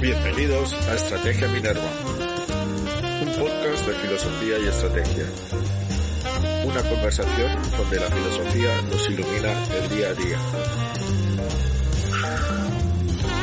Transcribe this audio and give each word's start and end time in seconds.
Bienvenidos 0.00 0.72
a 0.88 0.94
Estrategia 0.94 1.46
Minerva, 1.48 1.90
un 3.20 3.28
podcast 3.34 3.86
de 3.86 3.92
filosofía 3.96 4.58
y 4.58 4.66
estrategia. 4.66 5.24
Una 6.64 6.82
conversación 6.82 7.52
donde 7.76 8.00
la 8.00 8.06
filosofía 8.06 8.82
nos 8.90 9.10
ilumina 9.10 9.52
el 9.74 9.88
día 9.90 10.08
a 10.08 10.14
día. 10.14 10.38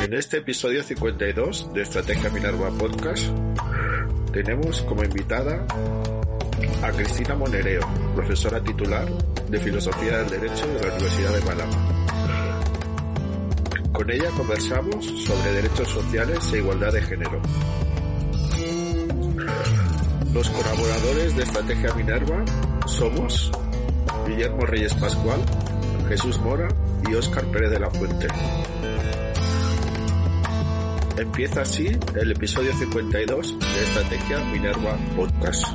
En 0.06 0.14
este 0.16 0.38
episodio 0.38 0.82
52 0.82 1.74
de 1.76 1.82
Estrategia 1.84 2.32
Minerva 2.32 2.72
Podcast 2.72 3.28
tenemos 4.34 4.82
como 4.82 5.04
invitada 5.04 5.64
a 6.82 6.92
Cristina 6.92 7.36
Monereo, 7.36 7.82
profesora 8.16 8.64
titular 8.64 9.08
de 9.48 9.60
Filosofía 9.60 10.18
del 10.24 10.30
Derecho 10.42 10.66
de 10.66 10.88
la 10.88 10.96
Universidad 10.96 11.34
de 11.34 11.42
Málaga. 11.46 11.87
Con 13.98 14.12
ella 14.12 14.30
conversamos 14.30 15.08
sobre 15.26 15.54
derechos 15.54 15.88
sociales 15.88 16.54
e 16.54 16.60
igualdad 16.60 16.94
de 16.94 17.02
género. 17.02 17.42
Los 20.32 20.50
colaboradores 20.52 21.36
de 21.36 21.42
Estrategia 21.42 21.96
Minerva 21.96 22.46
somos 22.86 23.52
Guillermo 24.28 24.68
Reyes 24.68 24.94
Pascual, 24.94 25.42
Jesús 26.10 26.40
Mora 26.42 26.68
y 27.10 27.16
Óscar 27.16 27.46
Pérez 27.48 27.72
de 27.72 27.80
la 27.80 27.90
Fuente. 27.90 28.28
Empieza 31.18 31.62
así 31.62 31.88
el 32.22 32.32
episodio 32.34 32.74
52 32.74 33.60
de 33.60 33.84
Estrategia 33.84 34.38
Minerva 34.52 34.96
Podcast. 35.16 35.66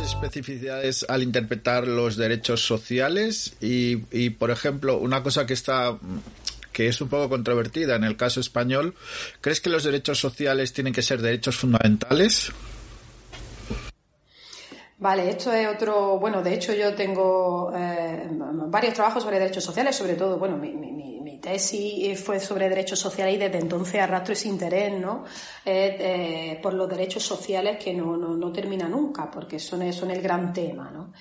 Especificidades 0.00 1.04
al 1.08 1.22
interpretar 1.22 1.86
los 1.86 2.16
derechos 2.16 2.64
sociales? 2.64 3.54
Y, 3.60 4.04
y, 4.10 4.30
por 4.30 4.50
ejemplo, 4.50 4.98
una 4.98 5.22
cosa 5.22 5.46
que 5.46 5.54
está 5.54 5.98
que 6.72 6.88
es 6.88 7.00
un 7.00 7.08
poco 7.08 7.28
controvertida 7.28 7.96
en 7.96 8.04
el 8.04 8.16
caso 8.16 8.40
español, 8.40 8.94
¿crees 9.40 9.60
que 9.60 9.68
los 9.70 9.84
derechos 9.84 10.18
sociales 10.18 10.72
tienen 10.72 10.94
que 10.94 11.02
ser 11.02 11.20
derechos 11.20 11.56
fundamentales? 11.56 12.50
Vale, 15.02 15.30
esto 15.30 15.52
es 15.52 15.66
otro, 15.66 16.20
bueno, 16.20 16.42
de 16.42 16.54
hecho 16.54 16.72
yo 16.72 16.94
tengo 16.94 17.72
eh, 17.74 18.28
varios 18.68 18.94
trabajos 18.94 19.24
sobre 19.24 19.40
derechos 19.40 19.64
sociales, 19.64 19.96
sobre 19.96 20.14
todo, 20.14 20.38
bueno, 20.38 20.56
mi, 20.56 20.72
mi, 20.74 20.92
mi, 20.92 21.38
tesis 21.40 22.20
fue 22.20 22.38
sobre 22.38 22.68
derechos 22.68 23.00
sociales 23.00 23.34
y 23.34 23.38
desde 23.38 23.58
entonces 23.58 24.00
arrastro 24.00 24.32
ese 24.32 24.46
interés, 24.46 24.92
¿no? 24.92 25.24
Eh, 25.64 25.96
eh, 25.98 26.60
por 26.62 26.72
los 26.74 26.88
derechos 26.88 27.24
sociales 27.24 27.82
que 27.82 27.92
no, 27.92 28.16
no, 28.16 28.36
no 28.36 28.52
termina 28.52 28.88
nunca, 28.88 29.28
porque 29.28 29.58
son, 29.58 29.92
son 29.92 30.12
el 30.12 30.22
gran 30.22 30.52
tema, 30.52 30.88
¿no? 30.92 31.12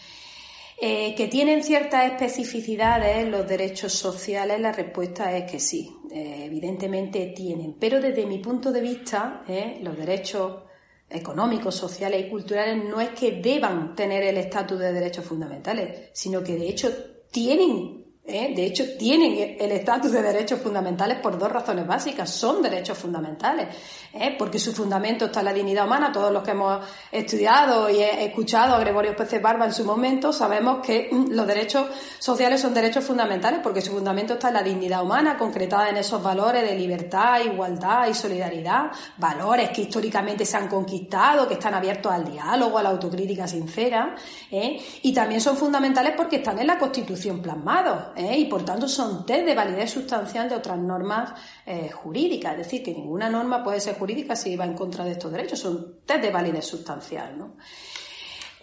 Que 0.80 1.28
tienen 1.32 1.64
ciertas 1.64 2.06
especificidades 2.06 3.28
los 3.28 3.48
derechos 3.48 3.94
sociales, 3.94 4.60
la 4.60 4.72
respuesta 4.72 5.36
es 5.36 5.52
que 5.52 5.60
sí, 5.60 5.92
evidentemente 6.12 7.34
tienen. 7.36 7.76
Pero 7.80 8.00
desde 8.00 8.28
mi 8.28 8.38
punto 8.38 8.72
de 8.72 8.82
vista, 8.82 9.42
los 9.82 9.98
derechos 9.98 10.71
económicos, 11.12 11.76
sociales 11.76 12.26
y 12.26 12.30
culturales 12.30 12.84
no 12.84 13.02
es 13.02 13.10
que 13.10 13.42
deban 13.42 13.96
tener 13.96 14.24
el 14.24 14.38
estatus 14.38 14.80
de 14.80 14.94
derechos 14.94 15.26
fundamentales, 15.26 16.10
sino 16.14 16.44
que 16.44 16.56
de 16.56 16.70
hecho 16.70 16.90
tienen 17.32 18.01
¿eh? 18.32 18.54
de 18.56 18.66
hecho, 18.66 18.84
tienen 18.98 19.58
el 19.60 19.72
estatus 19.72 20.12
de 20.12 20.22
derechos 20.22 20.60
fundamentales 20.60 21.20
por 21.20 21.38
dos 21.38 21.52
razones 21.52 21.86
básicas. 21.86 22.30
Son 22.30 22.62
derechos 22.62 22.98
fundamentales, 22.98 23.68
¿eh? 24.14 24.36
porque 24.38 24.60
su 24.60 24.74
fundamento 24.74 25.26
está 25.26 25.40
en 25.40 25.46
la 25.46 25.54
dignidad 25.54 25.86
humana. 25.86 26.12
Todos 26.12 26.32
los 26.32 26.44
que 26.44 26.52
hemos 26.52 26.80
estudiado 27.12 27.90
y 27.90 28.02
escuchado 28.02 28.76
a 28.76 28.80
Gregorio 28.80 29.16
Pérez 29.16 29.42
Barba 29.42 29.66
en 29.66 29.74
su 29.74 29.84
momento 29.84 30.34
sabemos 30.34 30.86
que 30.86 31.10
mm, 31.12 31.32
los 31.32 31.46
derechos 31.46 31.88
sociales 32.20 32.62
son 32.62 32.74
derechos 32.74 33.04
fundamentales 33.04 33.60
porque 33.62 33.82
su 33.82 33.92
fundamento 33.92 34.34
está 34.34 34.48
en 34.48 34.56
la 34.56 34.64
dignidad 34.64 35.04
humana, 35.04 35.38
concretada 35.38 35.90
en 35.90 35.98
esos 35.98 36.22
valores 36.22 36.64
de 36.64 36.76
libertad, 36.78 37.42
igualdad 37.44 38.08
y 38.08 38.14
solidaridad, 38.14 38.92
valores 39.18 39.70
que 39.70 39.82
históricamente 39.82 40.46
se 40.46 40.58
han 40.58 40.68
conquistado, 40.68 41.48
que 41.48 41.56
están 41.56 41.74
abiertos 41.74 42.12
al 42.12 42.30
diálogo, 42.32 42.78
a 42.78 42.84
la 42.84 42.90
autocrítica 42.90 43.48
sincera, 43.48 44.16
¿eh? 44.52 44.80
y 45.02 45.14
también 45.14 45.42
son 45.42 45.58
fundamentales 45.58 46.14
porque 46.16 46.38
están 46.38 46.60
en 46.60 46.68
la 46.68 46.78
Constitución 46.78 47.42
plasmados. 47.42 48.12
¿Eh? 48.26 48.38
y 48.38 48.46
por 48.46 48.64
tanto 48.64 48.88
son 48.88 49.26
test 49.26 49.46
de 49.46 49.56
validez 49.56 49.92
sustancial 49.92 50.50
de 50.50 50.56
otras 50.56 50.78
normas 50.78 51.34
eh, 51.66 51.90
jurídicas. 51.90 52.54
Es 52.54 52.66
decir, 52.66 52.84
que 52.84 52.94
ninguna 52.94 53.30
norma 53.30 53.64
puede 53.64 53.80
ser 53.80 53.96
jurídica 53.96 54.36
si 54.36 54.56
va 54.56 54.66
en 54.66 54.74
contra 54.74 55.04
de 55.04 55.12
estos 55.12 55.32
derechos, 55.32 55.60
son 55.60 56.00
test 56.06 56.22
de 56.22 56.32
validez 56.32 56.66
sustancial. 56.66 57.38
¿no? 57.38 57.56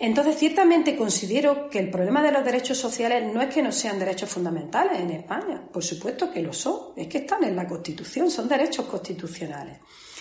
Entonces, 0.00 0.36
ciertamente 0.36 0.96
considero 0.96 1.68
que 1.68 1.80
el 1.80 1.90
problema 1.90 2.22
de 2.22 2.30
los 2.30 2.44
derechos 2.44 2.78
sociales 2.78 3.32
no 3.32 3.42
es 3.42 3.52
que 3.52 3.62
no 3.62 3.72
sean 3.72 3.98
derechos 3.98 4.30
fundamentales 4.30 5.00
en 5.00 5.10
España, 5.10 5.60
por 5.72 5.82
supuesto 5.82 6.30
que 6.30 6.40
lo 6.40 6.52
son, 6.52 6.92
es 6.96 7.08
que 7.08 7.18
están 7.18 7.42
en 7.42 7.56
la 7.56 7.66
Constitución, 7.66 8.30
son 8.30 8.48
derechos 8.48 8.86
constitucionales. 8.86 9.78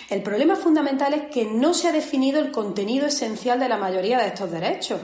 El 0.09 0.23
problema 0.23 0.55
fundamental 0.55 1.13
es 1.13 1.23
que 1.29 1.45
no 1.45 1.73
se 1.73 1.89
ha 1.89 1.91
definido 1.91 2.39
el 2.39 2.51
contenido 2.51 3.05
esencial 3.07 3.59
de 3.59 3.69
la 3.69 3.77
mayoría 3.77 4.17
de 4.17 4.27
estos 4.27 4.49
derechos. 4.49 5.01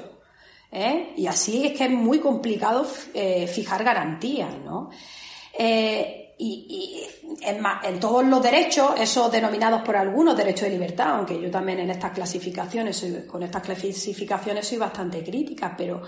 ¿Eh? 0.74 1.14
Y 1.18 1.28
así 1.28 1.66
es 1.66 1.78
que 1.78 1.86
es 1.86 1.90
muy 1.90 2.20
complicado 2.20 2.86
eh, 3.14 3.48
fijar 3.48 3.84
garantías, 3.84 4.50
¿no? 4.66 4.90
Eh, 5.58 6.34
y, 6.38 6.66
y 6.68 7.46
en, 7.46 7.64
en, 7.84 8.00
todos 8.00 8.26
los 8.26 8.42
derechos, 8.42 9.00
esos 9.00 9.32
denominados 9.32 9.84
por 9.84 9.96
algunos 9.96 10.36
derechos 10.36 10.64
de 10.64 10.72
libertad, 10.72 11.12
aunque 11.12 11.40
yo 11.40 11.50
también 11.52 11.80
en 11.80 11.92
estas 11.92 12.12
clasificaciones, 12.12 13.06
con 13.28 13.44
estas 13.44 13.62
clasificaciones 13.62 14.68
soy 14.68 14.80
bastante 14.80 15.24
crítica, 15.24 15.76
pero 15.78 16.02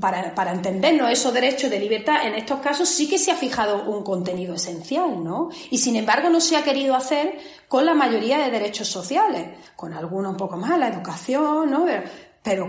para, 0.00 0.34
para, 0.34 0.52
entendernos 0.52 1.10
esos 1.10 1.32
derechos 1.32 1.70
de 1.70 1.78
libertad, 1.78 2.26
en 2.26 2.34
estos 2.34 2.60
casos 2.60 2.88
sí 2.88 3.08
que 3.08 3.18
se 3.18 3.30
ha 3.30 3.36
fijado 3.36 3.84
un 3.84 4.02
contenido 4.02 4.54
esencial, 4.54 5.22
¿no? 5.22 5.50
Y 5.70 5.78
sin 5.78 5.96
embargo 5.96 6.30
no 6.30 6.40
se 6.40 6.56
ha 6.56 6.64
querido 6.64 6.94
hacer 6.94 7.36
con 7.68 7.84
la 7.84 7.94
mayoría 7.94 8.38
de 8.38 8.50
derechos 8.50 8.88
sociales, 8.88 9.58
con 9.76 9.92
algunos 9.92 10.32
un 10.32 10.36
poco 10.36 10.56
más, 10.56 10.78
la 10.78 10.88
educación, 10.88 11.70
¿no? 11.70 11.86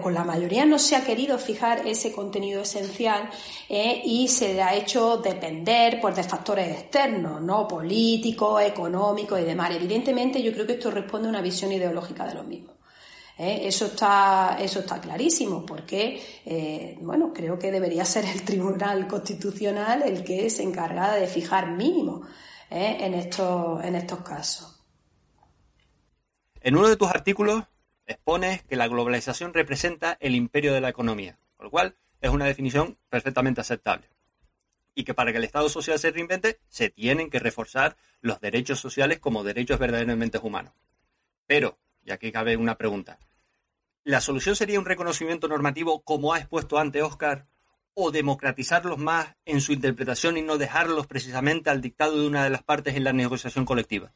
Con 0.01 0.13
la 0.13 0.23
mayoría 0.23 0.65
no 0.65 0.79
se 0.79 0.95
ha 0.95 1.03
querido 1.03 1.37
fijar 1.37 1.85
ese 1.85 2.13
contenido 2.13 2.61
esencial 2.61 3.29
eh, 3.67 4.01
y 4.05 4.29
se 4.29 4.61
ha 4.61 4.73
hecho 4.73 5.17
depender 5.17 5.99
pues, 5.99 6.15
de 6.15 6.23
factores 6.23 6.71
externos, 6.71 7.41
¿no? 7.41 7.67
políticos, 7.67 8.61
económicos 8.61 9.37
y 9.39 9.43
demás. 9.43 9.75
Evidentemente, 9.75 10.41
yo 10.41 10.53
creo 10.53 10.65
que 10.65 10.73
esto 10.73 10.91
responde 10.91 11.27
a 11.27 11.31
una 11.31 11.41
visión 11.41 11.73
ideológica 11.73 12.25
de 12.25 12.35
los 12.35 12.47
mismos. 12.47 12.75
¿eh? 13.37 13.63
Eso, 13.63 13.87
está, 13.87 14.57
eso 14.61 14.79
está 14.79 15.01
clarísimo, 15.01 15.65
porque 15.65 16.21
eh, 16.45 16.97
bueno, 17.01 17.33
creo 17.33 17.59
que 17.59 17.69
debería 17.69 18.05
ser 18.05 18.23
el 18.25 18.43
Tribunal 18.43 19.07
Constitucional 19.07 20.03
el 20.03 20.23
que 20.23 20.49
se 20.49 20.63
encargara 20.63 21.15
de 21.15 21.27
fijar 21.27 21.71
mínimos 21.71 22.25
¿eh? 22.71 22.97
en, 23.01 23.13
estos, 23.13 23.83
en 23.83 23.95
estos 23.95 24.21
casos. 24.21 24.71
En 26.61 26.77
uno 26.77 26.87
de 26.87 26.95
tus 26.95 27.09
artículos 27.09 27.65
expones 28.05 28.63
que 28.63 28.75
la 28.75 28.87
globalización 28.87 29.53
representa 29.53 30.17
el 30.19 30.35
imperio 30.35 30.73
de 30.73 30.81
la 30.81 30.89
economía, 30.89 31.37
con 31.57 31.65
lo 31.65 31.71
cual 31.71 31.95
es 32.21 32.29
una 32.29 32.45
definición 32.45 32.97
perfectamente 33.09 33.61
aceptable. 33.61 34.09
Y 34.93 35.03
que 35.03 35.13
para 35.13 35.31
que 35.31 35.37
el 35.37 35.43
Estado 35.43 35.69
social 35.69 35.99
se 35.99 36.11
reinvente, 36.11 36.59
se 36.69 36.89
tienen 36.89 37.29
que 37.29 37.39
reforzar 37.39 37.97
los 38.21 38.39
derechos 38.39 38.79
sociales 38.79 39.19
como 39.19 39.43
derechos 39.43 39.79
verdaderamente 39.79 40.37
humanos. 40.37 40.73
Pero, 41.47 41.77
y 42.03 42.11
aquí 42.11 42.31
cabe 42.31 42.57
una 42.57 42.77
pregunta, 42.77 43.19
¿la 44.03 44.21
solución 44.21 44.55
sería 44.55 44.79
un 44.79 44.85
reconocimiento 44.85 45.47
normativo 45.47 46.01
como 46.01 46.33
ha 46.33 46.39
expuesto 46.39 46.77
antes 46.77 47.03
Oscar, 47.03 47.45
o 47.93 48.11
democratizarlos 48.11 48.97
más 48.97 49.35
en 49.45 49.61
su 49.61 49.71
interpretación 49.71 50.37
y 50.37 50.41
no 50.41 50.57
dejarlos 50.57 51.07
precisamente 51.07 51.69
al 51.69 51.81
dictado 51.81 52.19
de 52.19 52.27
una 52.27 52.43
de 52.43 52.49
las 52.49 52.63
partes 52.63 52.95
en 52.95 53.03
la 53.03 53.13
negociación 53.13 53.65
colectiva? 53.65 54.11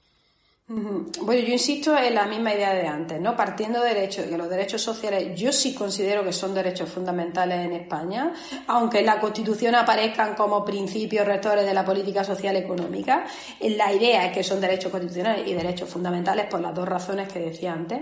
Bueno, 0.71 1.41
yo 1.41 1.53
insisto 1.53 1.97
en 1.97 2.13
la 2.13 2.25
misma 2.25 2.53
idea 2.53 2.75
de 2.75 2.85
antes, 2.85 3.19
¿no? 3.19 3.35
Partiendo 3.35 3.81
de 3.81 3.95
derechos, 3.95 4.27
que 4.27 4.37
los 4.37 4.47
derechos 4.47 4.79
sociales 4.79 5.33
yo 5.35 5.51
sí 5.51 5.73
considero 5.73 6.23
que 6.23 6.31
son 6.31 6.53
derechos 6.53 6.87
fundamentales 6.87 7.65
en 7.65 7.71
España, 7.73 8.31
aunque 8.67 8.99
en 8.99 9.07
la 9.07 9.19
Constitución 9.19 9.73
aparezcan 9.73 10.35
como 10.35 10.63
principios 10.63 11.25
rectores 11.25 11.65
de 11.65 11.73
la 11.73 11.83
política 11.83 12.23
social 12.23 12.55
económica, 12.55 13.25
la 13.61 13.91
idea 13.91 14.27
es 14.27 14.31
que 14.31 14.43
son 14.43 14.61
derechos 14.61 14.91
constitucionales 14.91 15.47
y 15.47 15.55
derechos 15.55 15.89
fundamentales 15.89 16.45
por 16.45 16.61
las 16.61 16.75
dos 16.75 16.87
razones 16.87 17.33
que 17.33 17.39
decía 17.39 17.73
antes. 17.73 18.01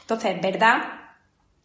Entonces, 0.00 0.34
es 0.34 0.40
verdad 0.40 0.78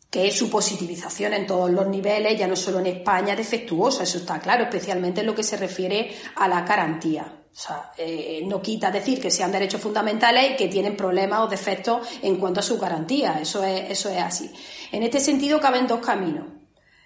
que 0.10 0.30
su 0.30 0.50
positivización 0.50 1.34
en 1.36 1.48
todos 1.48 1.72
los 1.72 1.88
niveles, 1.88 2.38
ya 2.38 2.48
no 2.48 2.58
solo 2.58 2.80
en 2.80 2.88
España, 2.88 3.32
es 3.32 3.38
defectuosa, 3.38 4.04
eso 4.04 4.18
está 4.18 4.40
claro, 4.40 4.66
especialmente 4.66 5.22
en 5.22 5.28
lo 5.28 5.36
que 5.36 5.44
se 5.44 5.56
refiere 5.56 6.14
a 6.36 6.50
la 6.50 6.64
garantía. 6.64 7.43
O 7.54 7.56
sea, 7.56 7.92
eh, 7.98 8.44
no 8.48 8.64
quita 8.64 8.90
decir 8.90 9.22
que 9.22 9.30
sean 9.30 9.52
derechos 9.52 9.80
fundamentales 9.80 10.52
y 10.52 10.56
que 10.56 10.70
tienen 10.70 10.98
problemas 10.98 11.42
o 11.42 11.48
defectos 11.48 12.08
en 12.24 12.38
cuanto 12.38 12.62
a 12.62 12.64
su 12.64 12.80
garantía. 12.80 13.38
Eso 13.40 13.64
es, 13.64 13.92
eso 13.92 14.10
es 14.10 14.18
así. 14.18 14.52
En 14.92 15.04
este 15.04 15.20
sentido, 15.20 15.62
caben 15.62 15.86
dos 15.86 16.00
caminos. 16.00 16.48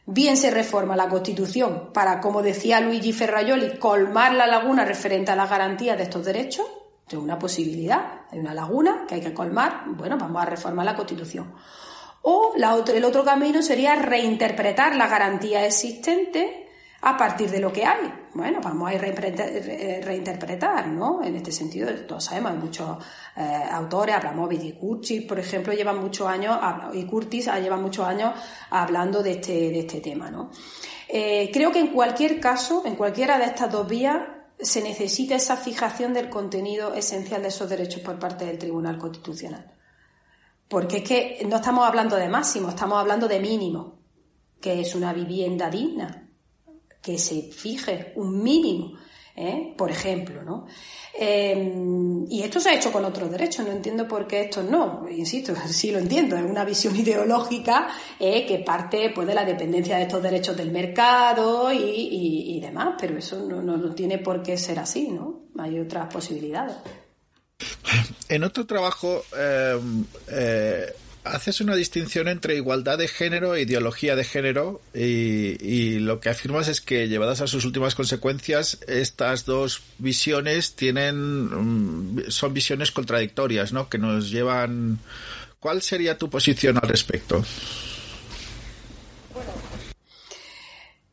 Bien 0.05 0.37
se 0.37 0.49
reforma 0.49 0.95
la 0.95 1.09
Constitución 1.09 1.91
para, 1.93 2.21
como 2.21 2.41
decía 2.41 2.79
Luigi 2.79 3.11
Ferraioli, 3.11 3.77
colmar 3.77 4.33
la 4.33 4.47
laguna 4.47 4.85
referente 4.85 5.31
a 5.31 5.35
las 5.35 5.49
garantías 5.49 5.97
de 5.97 6.03
estos 6.03 6.23
derechos. 6.23 6.65
Es 7.05 7.15
una 7.15 7.37
posibilidad. 7.37 8.21
Hay 8.31 8.39
una 8.39 8.53
laguna 8.53 9.03
que 9.05 9.15
hay 9.15 9.21
que 9.21 9.33
colmar. 9.33 9.83
Bueno, 9.87 10.17
vamos 10.17 10.41
a 10.41 10.45
reformar 10.45 10.85
la 10.85 10.95
Constitución. 10.95 11.53
O 12.21 12.53
la 12.55 12.81
el 12.87 13.03
otro 13.03 13.25
camino 13.25 13.61
sería 13.61 13.95
reinterpretar 13.95 14.95
las 14.95 15.09
garantías 15.09 15.65
existentes 15.65 16.66
a 17.01 17.15
partir 17.15 17.49
de 17.49 17.59
lo 17.59 17.71
que 17.71 17.85
hay. 17.85 18.11
Bueno, 18.33 18.59
vamos 18.61 18.91
a 18.91 18.97
reinterpretar, 18.97 20.87
¿no? 20.87 21.23
En 21.23 21.35
este 21.35 21.51
sentido, 21.51 21.93
todos 22.07 22.25
sabemos, 22.25 22.51
hay 22.51 22.57
muchos 22.57 22.97
eh, 23.35 23.63
autores, 23.71 24.15
Abramovich 24.15 24.63
y 24.63 24.73
Curtis, 24.73 25.23
por 25.23 25.39
ejemplo, 25.39 25.73
llevan 25.73 25.99
muchos 25.99 26.27
años, 26.27 26.57
y 26.93 27.05
Curtis 27.05 27.49
lleva 27.61 27.77
muchos 27.77 28.05
años 28.05 28.33
hablando 28.69 29.23
de 29.23 29.31
este, 29.31 29.53
de 29.53 29.79
este 29.79 30.01
tema, 30.01 30.29
¿no? 30.29 30.51
Eh, 31.07 31.49
creo 31.53 31.71
que 31.71 31.79
en 31.79 31.87
cualquier 31.87 32.39
caso, 32.39 32.83
en 32.85 32.95
cualquiera 32.95 33.37
de 33.37 33.45
estas 33.45 33.71
dos 33.71 33.87
vías, 33.87 34.17
se 34.59 34.81
necesita 34.81 35.35
esa 35.35 35.55
fijación 35.55 36.13
del 36.13 36.29
contenido 36.29 36.93
esencial 36.93 37.43
de 37.43 37.49
esos 37.49 37.69
derechos 37.69 38.01
por 38.01 38.17
parte 38.17 38.45
del 38.45 38.57
Tribunal 38.57 38.97
Constitucional. 38.97 39.71
Porque 40.67 40.97
es 40.97 41.03
que 41.03 41.45
no 41.47 41.57
estamos 41.57 41.87
hablando 41.87 42.15
de 42.15 42.27
máximo, 42.27 42.69
estamos 42.69 42.97
hablando 42.97 43.27
de 43.27 43.39
mínimo, 43.39 43.99
que 44.59 44.81
es 44.81 44.95
una 44.95 45.13
vivienda 45.13 45.69
digna, 45.69 46.26
que 47.07 47.17
se 47.17 47.43
fije 47.43 48.11
un 48.15 48.43
mínimo, 48.43 48.97
¿eh? 49.33 49.73
por 49.77 49.89
ejemplo, 49.89 50.43
¿no? 50.43 50.67
Em, 51.17 52.29
y 52.29 52.43
esto 52.43 52.59
se 52.59 52.67
ha 52.67 52.75
hecho 52.75 52.91
con 52.91 53.05
otros 53.05 53.31
derechos, 53.31 53.65
no 53.65 53.71
entiendo 53.71 54.05
por 54.05 54.27
qué 54.27 54.41
esto 54.41 54.61
no, 54.61 55.07
insisto, 55.09 55.53
sí 55.69 55.89
lo 55.91 55.99
entiendo, 55.99 56.35
es 56.35 56.43
una 56.43 56.65
visión 56.65 56.93
ideológica 57.03 57.87
¿eh? 58.19 58.45
que 58.45 58.57
parte 58.59 59.11
pues, 59.15 59.25
de 59.25 59.33
la 59.33 59.45
dependencia 59.45 59.95
de 59.95 60.03
estos 60.03 60.21
derechos 60.21 60.57
del 60.57 60.69
mercado 60.69 61.71
y, 61.71 62.59
demás, 62.59 62.95
pero 62.99 63.17
eso 63.17 63.39
no, 63.47 63.61
no, 63.61 63.95
tiene 63.95 64.17
por 64.17 64.43
qué 64.43 64.57
ser 64.57 64.79
así, 64.79 65.07
¿no? 65.07 65.43
Hay 65.59 65.79
otras 65.79 66.11
posibilidades. 66.11 66.75
En 68.27 68.43
otro 68.43 68.65
trabajo, 68.65 69.23
em, 69.33 70.03
eh, 70.27 70.93
haces 71.27 71.61
una 71.61 71.75
distinción 71.75 72.27
entre 72.27 72.55
igualdad 72.55 72.97
de 72.97 73.07
género 73.07 73.55
e 73.55 73.61
ideología 73.61 74.15
de 74.15 74.23
género 74.23 74.81
y, 74.93 75.99
lo 75.99 76.19
que 76.19 76.29
afirmas 76.29 76.67
es 76.67 76.81
que 76.81 77.07
llevadas 77.07 77.41
a 77.41 77.47
sus 77.47 77.65
últimas 77.65 77.95
consecuencias 77.95 78.79
estas 78.87 79.45
dos 79.45 79.81
visiones 79.97 80.75
tienen 80.75 82.15
mm, 82.15 82.29
son 82.29 82.53
visiones 82.53 82.91
contradictorias, 82.91 83.73
¿no? 83.73 83.89
Que 83.89 83.97
nos 83.97 84.29
llevan 84.29 84.99
¿Cuál 85.59 85.81
sería 85.81 86.17
tu 86.17 86.29
posición 86.29 86.77
al 86.77 86.87
respecto? 86.87 87.43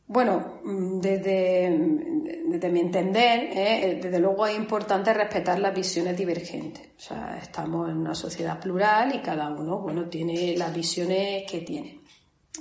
Bueno, 0.07 0.59
mm, 0.63 0.99
desde, 0.99 1.77
desde 2.47 2.69
mi 2.69 2.79
entender, 2.79 3.49
eh, 3.51 3.99
desde 4.01 4.19
luego 4.19 4.45
es 4.45 4.55
importante 4.55 5.13
respetar 5.13 5.59
las 5.59 5.73
visiones 5.73 6.15
divergentes. 6.15 6.89
O 6.97 6.99
sea, 6.99 7.39
estamos 7.41 7.89
en 7.89 7.97
una 7.97 8.13
sociedad 8.13 8.59
plural 8.59 9.15
y 9.15 9.19
cada 9.19 9.49
uno, 9.49 9.79
bueno, 9.79 10.07
tiene 10.07 10.55
las 10.57 10.73
visiones 10.73 11.49
que 11.49 11.61
tiene. 11.61 12.01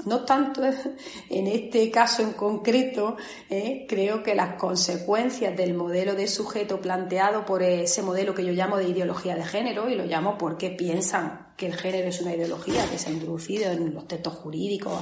No 0.07 0.25
tanto 0.25 0.63
en 1.31 1.47
este 1.47 1.91
caso 1.91 2.23
en 2.23 2.33
concreto, 2.33 3.17
eh, 3.51 3.85
creo 3.89 4.23
que 4.23 4.35
las 4.35 4.55
consecuencias 4.57 5.55
del 5.55 5.75
modelo 5.75 6.15
de 6.15 6.27
sujeto 6.27 6.81
planteado 6.81 7.45
por 7.45 7.63
ese 7.63 8.03
modelo 8.03 8.35
que 8.35 8.45
yo 8.45 8.53
llamo 8.53 8.79
de 8.79 8.89
ideología 8.89 9.37
de 9.37 9.45
género, 9.45 9.89
y 9.91 9.95
lo 9.95 10.07
llamo 10.07 10.39
porque 10.39 10.71
piensan 10.71 11.44
que 11.57 11.67
el 11.67 11.75
género 11.75 12.09
es 12.09 12.21
una 12.21 12.35
ideología 12.35 12.85
que 12.91 12.99
se 12.99 13.11
ha 13.11 13.13
introducido 13.13 13.71
en 13.71 13.95
los 13.95 14.09
textos 14.09 14.35
jurídicos 14.35 14.93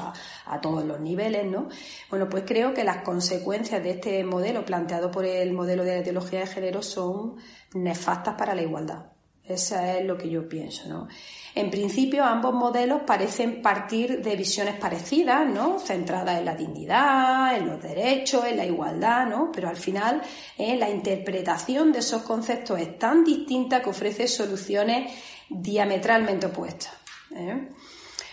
a, 0.47 0.61
todos 0.61 0.85
los 0.85 1.01
niveles, 1.01 1.47
¿no? 1.47 1.69
Bueno, 2.11 2.29
pues 2.29 2.45
creo 2.47 2.75
que 2.75 2.85
las 2.85 2.99
consecuencias 2.99 3.83
de 3.83 3.91
este 3.91 4.25
modelo 4.25 4.65
planteado 4.65 5.11
por 5.11 5.25
el 5.25 5.53
modelo 5.53 5.85
de 5.85 6.01
ideología 6.01 6.41
de 6.41 6.47
género 6.47 6.83
son 6.83 7.37
nefastas 7.75 8.35
para 8.37 8.55
la 8.55 8.63
igualdad. 8.63 9.07
Eso 9.45 9.77
es 9.77 10.05
lo 10.05 10.17
que 10.17 10.31
yo 10.31 10.49
pienso, 10.49 10.89
¿no? 10.89 11.09
En 11.55 11.69
principio, 11.69 12.25
ambos 12.25 12.55
modelos 12.55 13.03
parecen 13.05 13.61
partir 13.61 14.23
de 14.23 14.37
visiones 14.37 14.77
parecidas, 14.77 15.49
¿no? 15.49 15.81
Centradas 15.81 16.39
en 16.39 16.45
la 16.45 16.55
dignidad, 16.55 17.57
en 17.57 17.67
los 17.67 17.83
derechos, 17.83 18.45
en 18.45 18.57
la 18.57 18.65
igualdad, 18.65 19.27
¿no? 19.27 19.51
Pero 19.53 19.69
al 19.69 19.77
final, 19.77 20.23
eh, 20.57 20.77
la 20.77 20.89
interpretación 20.89 21.91
de 21.91 21.99
esos 21.99 22.23
conceptos 22.23 22.79
es 22.79 22.97
tan 22.99 23.25
distinta 23.25 23.83
que 23.83 23.91
ofrece 23.91 24.29
soluciones 24.29 25.13
diametralmente 25.55 26.47
opuestas. 26.47 26.93
¿eh? 27.35 27.69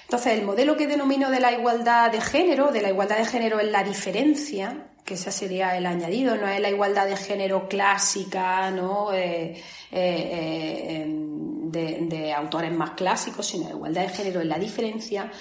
Entonces, 0.03 0.39
el 0.39 0.45
modelo 0.45 0.75
que 0.75 0.87
denomino 0.87 1.29
de 1.29 1.39
la 1.39 1.51
igualdad 1.51 2.11
de 2.11 2.21
género, 2.21 2.71
de 2.71 2.81
la 2.81 2.89
igualdad 2.89 3.17
de 3.17 3.25
género 3.25 3.59
es 3.59 3.71
la 3.71 3.83
diferencia, 3.83 4.87
que 5.05 5.13
ese 5.13 5.31
sería 5.31 5.77
el 5.77 5.85
añadido, 5.85 6.35
no 6.35 6.47
es 6.47 6.59
la 6.59 6.69
igualdad 6.69 7.07
de 7.07 7.15
género 7.15 7.67
clásica, 7.67 8.71
¿no? 8.71 9.13
Eh, 9.13 9.61
eh, 9.91 11.05
de, 11.07 12.33
autores 12.33 12.71
más 12.71 12.91
clásicos, 12.91 13.45
sino 13.45 13.65
la 13.65 13.75
igualdad 13.75 14.01
de 14.01 14.09
género 14.09 14.41
es 14.41 14.47
la 14.47 14.57
diferencia. 14.57 15.31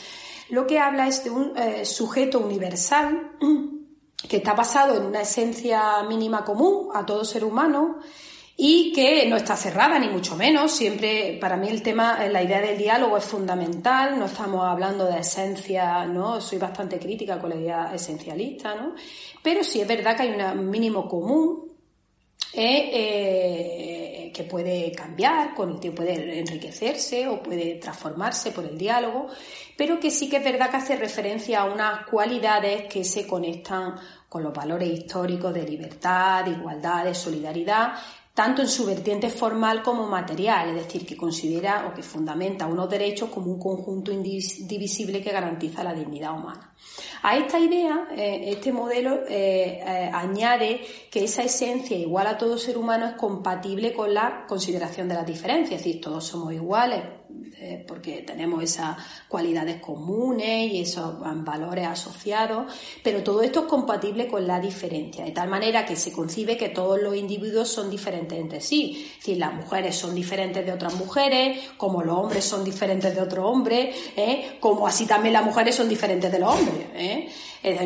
Lo 0.51 0.67
que 0.67 0.79
habla 0.79 1.07
es 1.07 1.25
de 1.25 1.31
un 1.31 1.53
sujeto 1.85 2.41
universal 2.41 3.33
que 4.29 4.39
está 4.39 4.55
basado 4.55 4.97
en 4.97 5.05
una 5.05 5.23
esencia 5.23 6.03
mínima 6.03 6.45
común 6.45 6.91
a 6.95 7.07
todo 7.07 7.25
ser 7.25 7.45
humano 7.45 8.01
y 8.60 8.93
que 8.93 9.25
no 9.26 9.37
está 9.37 9.55
cerrada, 9.55 10.00
ni 10.00 10.08
mucho 10.08 10.34
menos. 10.34 10.72
Siempre, 10.72 11.38
para 11.40 11.56
mí, 11.56 11.69
el 11.69 11.81
tema, 11.81 12.26
la 12.26 12.43
idea 12.43 12.60
del 12.60 12.76
diálogo 12.76 13.16
es 13.16 13.25
fundamental. 13.25 14.19
No 14.19 14.26
estamos 14.26 14.64
hablando 14.66 15.06
de 15.06 15.20
esencia, 15.20 16.05
¿no? 16.06 16.40
Soy 16.40 16.58
bastante 16.58 16.99
crítica 16.99 17.38
con 17.38 17.50
la 17.50 17.56
idea 17.56 17.94
esencialista, 17.94 18.75
¿no? 18.75 18.96
Pero 19.44 19.62
sí 19.62 19.81
es 19.81 19.87
verdad 19.87 20.16
que 20.16 20.25
hay 20.25 20.31
un 20.31 20.69
mínimo 20.69 21.08
común 21.08 21.69
eh, 22.52 22.90
eh, 22.93 24.32
que 24.34 24.43
puede 24.43 24.90
cambiar, 24.90 25.55
con 25.55 25.70
el 25.70 25.78
tiempo 25.78 26.02
puede 26.02 26.40
enriquecerse 26.40 27.28
o 27.28 27.40
puede 27.40 27.76
transformarse 27.76 28.50
por 28.50 28.64
el 28.64 28.76
diálogo, 28.76 29.28
pero 29.76 30.00
que 30.00 30.10
sí 30.10 30.28
que 30.28 30.38
es 30.38 30.44
verdad 30.44 30.69
que 30.69 30.78
hace 30.78 30.96
referencia 30.96 31.60
a 31.60 31.64
unas 31.66 32.06
cualidades 32.06 32.93
que 32.93 33.05
se 33.05 33.25
conectan 33.25 33.94
con 34.28 34.43
los 34.43 34.52
valores 34.52 34.90
históricos 34.90 35.55
de 35.55 35.62
libertad, 35.62 36.44
de 36.44 36.50
igualdad, 36.50 37.05
de 37.05 37.14
solidaridad 37.14 37.93
tanto 38.38 38.62
en 38.62 38.69
su 38.69 38.87
vertiente 38.87 39.31
formal 39.31 39.82
como 39.82 40.06
material, 40.06 40.69
es 40.69 40.76
decir, 40.76 41.05
que 41.05 41.17
considera 41.17 41.88
o 41.88 41.93
que 41.93 42.05
fundamenta 42.05 42.69
unos 42.69 42.88
derechos 42.88 43.31
como 43.31 43.50
un 43.50 43.58
conjunto 43.58 44.12
indivisible 44.12 45.20
que 45.20 45.32
garantiza 45.32 45.82
la 45.82 45.93
dignidad 45.93 46.38
humana. 46.38 46.73
A 47.25 47.37
esta 47.37 47.58
idea, 47.58 48.06
eh, 48.17 48.44
este 48.46 48.70
modelo 48.73 49.25
eh, 49.29 49.82
eh, 49.85 50.11
añade 50.14 50.81
que 51.11 51.25
esa 51.25 51.43
esencia 51.43 51.96
igual 51.96 52.29
a 52.29 52.38
todo 52.38 52.58
ser 52.58 52.79
humano 52.79 53.06
es 53.06 53.14
compatible 53.14 53.93
con 53.93 54.14
la 54.14 54.46
consideración 54.46 55.08
de 55.08 55.17
las 55.17 55.26
diferencias, 55.26 55.81
es 55.81 55.84
decir, 55.84 56.00
todos 56.00 56.25
somos 56.25 56.52
iguales, 56.52 57.02
eh, 57.61 57.85
porque 57.87 58.23
tenemos 58.23 58.63
esas 58.63 58.97
cualidades 59.29 59.81
comunes 59.81 60.73
y 60.73 60.81
esos 60.81 61.15
valores 61.45 61.87
asociados, 61.87 62.73
pero 63.03 63.23
todo 63.23 63.43
esto 63.43 63.61
es 63.61 63.67
compatible 63.67 64.29
con 64.29 64.47
la 64.47 64.61
diferencia, 64.61 65.25
de 65.25 65.33
tal 65.33 65.49
manera 65.49 65.85
que 65.85 65.97
se 65.97 66.13
concibe 66.13 66.57
que 66.57 66.69
todos 66.69 67.03
los 67.03 67.17
individuos 67.17 67.69
son 67.69 67.91
diferentes 67.91 68.39
entre 68.39 68.61
sí. 68.61 69.08
Es 69.11 69.19
decir, 69.19 69.39
las 69.39 69.53
mujeres 69.53 69.97
son 69.97 70.15
diferentes 70.15 70.65
de 70.65 70.73
otras 70.73 70.94
mujeres, 70.94 71.58
como 71.77 72.03
los 72.03 72.17
hombres 72.17 72.44
son 72.44 72.65
diferentes 72.65 73.15
de 73.15 73.20
otros 73.20 73.44
hombres, 73.44 73.94
¿eh? 74.17 74.56
como 74.61 74.87
así 74.87 75.05
también 75.05 75.32
las 75.32 75.44
mujeres 75.44 75.75
son 75.75 75.89
diferentes 75.89 76.31
de 76.31 76.39
los 76.39 76.55
hombres. 76.55 76.87
¿eh? 76.94 77.29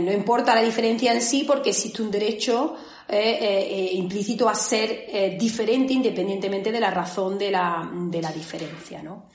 no 0.01 0.13
importa 0.13 0.55
la 0.55 0.63
diferencia 0.63 1.13
en 1.13 1.23
sí 1.23 1.45
porque 1.47 1.71
existe 1.71 2.03
un 2.03 2.11
derecho 2.11 2.77
implícito 3.09 4.49
a 4.49 4.55
ser 4.55 5.37
diferente 5.39 5.93
independientemente 5.93 6.73
de 6.73 6.81
la 6.81 6.91
razón 6.91 7.39
de 7.39 7.51
la, 7.51 7.91
de 7.93 8.23
la 8.23 8.33
diferencia. 8.33 9.03
¿no? 9.03 9.29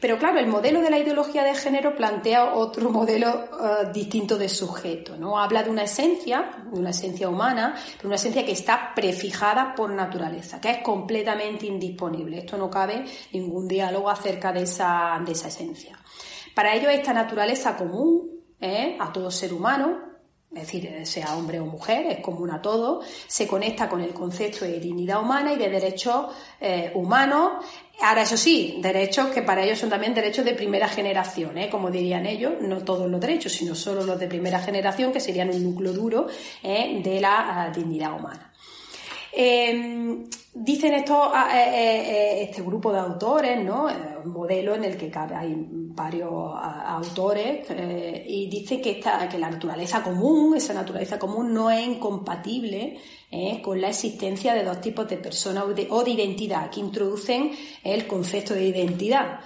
Pero 0.00 0.18
claro, 0.18 0.38
el 0.38 0.46
modelo 0.46 0.80
de 0.80 0.90
la 0.90 0.98
ideología 0.98 1.42
de 1.42 1.54
género 1.54 1.96
plantea 1.96 2.54
otro 2.54 2.90
modelo 2.90 3.44
eh, 3.44 3.90
distinto 3.92 4.38
de 4.38 4.48
sujeto, 4.48 5.16
¿no? 5.16 5.38
Habla 5.38 5.62
de 5.62 5.70
una 5.70 5.84
esencia, 5.84 6.50
de 6.70 6.78
una 6.78 6.90
esencia 6.90 7.28
humana, 7.28 7.74
de 8.00 8.06
una 8.06 8.16
esencia 8.16 8.44
que 8.44 8.52
está 8.52 8.92
prefijada 8.94 9.74
por 9.74 9.90
naturaleza, 9.90 10.60
que 10.60 10.70
es 10.70 10.78
completamente 10.78 11.66
indisponible. 11.66 12.38
Esto 12.38 12.56
no 12.56 12.70
cabe 12.70 13.04
ningún 13.32 13.66
diálogo 13.66 14.10
acerca 14.10 14.52
de 14.52 14.62
esa, 14.62 15.20
de 15.24 15.32
esa 15.32 15.48
esencia. 15.48 15.98
Para 16.54 16.74
ello, 16.74 16.88
esta 16.88 17.12
naturaleza 17.12 17.76
común 17.76 18.30
¿eh? 18.60 18.96
a 19.00 19.12
todo 19.12 19.30
ser 19.30 19.52
humano, 19.52 20.07
es 20.54 20.62
decir, 20.62 21.06
sea 21.06 21.36
hombre 21.36 21.60
o 21.60 21.66
mujer, 21.66 22.06
es 22.06 22.20
común 22.20 22.50
a 22.50 22.62
todos, 22.62 23.04
se 23.26 23.46
conecta 23.46 23.88
con 23.88 24.00
el 24.00 24.14
concepto 24.14 24.64
de 24.64 24.80
dignidad 24.80 25.20
humana 25.20 25.52
y 25.52 25.58
de 25.58 25.68
derechos 25.68 26.26
eh, 26.60 26.90
humanos 26.94 27.64
Ahora, 28.00 28.22
eso 28.22 28.36
sí, 28.36 28.78
derechos 28.80 29.26
que 29.30 29.42
para 29.42 29.64
ellos 29.64 29.80
son 29.80 29.90
también 29.90 30.14
derechos 30.14 30.44
de 30.44 30.54
primera 30.54 30.86
generación, 30.86 31.58
¿eh? 31.58 31.68
como 31.68 31.90
dirían 31.90 32.26
ellos, 32.26 32.52
no 32.60 32.84
todos 32.84 33.10
los 33.10 33.20
derechos, 33.20 33.52
sino 33.52 33.74
solo 33.74 34.04
los 34.04 34.20
de 34.20 34.28
primera 34.28 34.60
generación, 34.60 35.12
que 35.12 35.18
serían 35.18 35.50
un 35.50 35.64
núcleo 35.64 35.92
duro 35.92 36.28
¿eh? 36.62 37.00
de 37.02 37.20
la 37.20 37.64
ah, 37.64 37.70
dignidad 37.70 38.14
humana. 38.14 38.47
Em, 39.40 40.24
dicen 40.52 40.94
estos, 40.94 41.30
ah, 41.32 41.48
eh, 41.54 41.70
eh, 41.72 42.10
eh, 42.10 42.42
este 42.42 42.60
grupo 42.60 42.92
de 42.92 42.98
autores, 42.98 43.64
¿no? 43.64 43.86
Un 44.24 44.32
modelo 44.32 44.74
en 44.74 44.82
el 44.82 44.96
que 44.96 45.12
hay 45.14 45.54
varios 45.70 46.28
autores 46.56 47.64
y 48.26 48.48
dice 48.50 48.80
que, 48.80 48.98
esta, 48.98 49.28
que 49.28 49.38
la 49.38 49.48
naturaleza 49.48 50.02
común, 50.02 50.56
esa 50.56 50.74
naturaleza 50.74 51.20
común 51.20 51.54
no 51.54 51.70
es 51.70 51.86
incompatible 51.86 52.98
con 53.62 53.80
la 53.80 53.90
existencia 53.90 54.54
de 54.54 54.64
dos 54.64 54.80
tipos 54.80 55.08
de 55.08 55.18
personas 55.18 55.64
o 55.90 56.02
de, 56.02 56.10
identidad 56.10 56.68
que 56.70 56.80
introducen 56.80 57.52
el 57.84 58.08
concepto 58.08 58.54
de 58.54 58.64
identidad. 58.64 59.38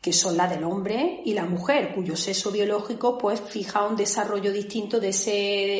que 0.00 0.12
son 0.12 0.36
la 0.36 0.46
del 0.46 0.64
hombre 0.64 1.20
y 1.24 1.34
la 1.34 1.44
mujer, 1.44 1.92
cuyo 1.94 2.16
sexo 2.16 2.50
biológico 2.50 3.18
pues 3.18 3.40
fija 3.40 3.86
un 3.86 3.96
desarrollo 3.96 4.52
distinto 4.52 4.98
de 5.00 5.08
ese, 5.08 5.30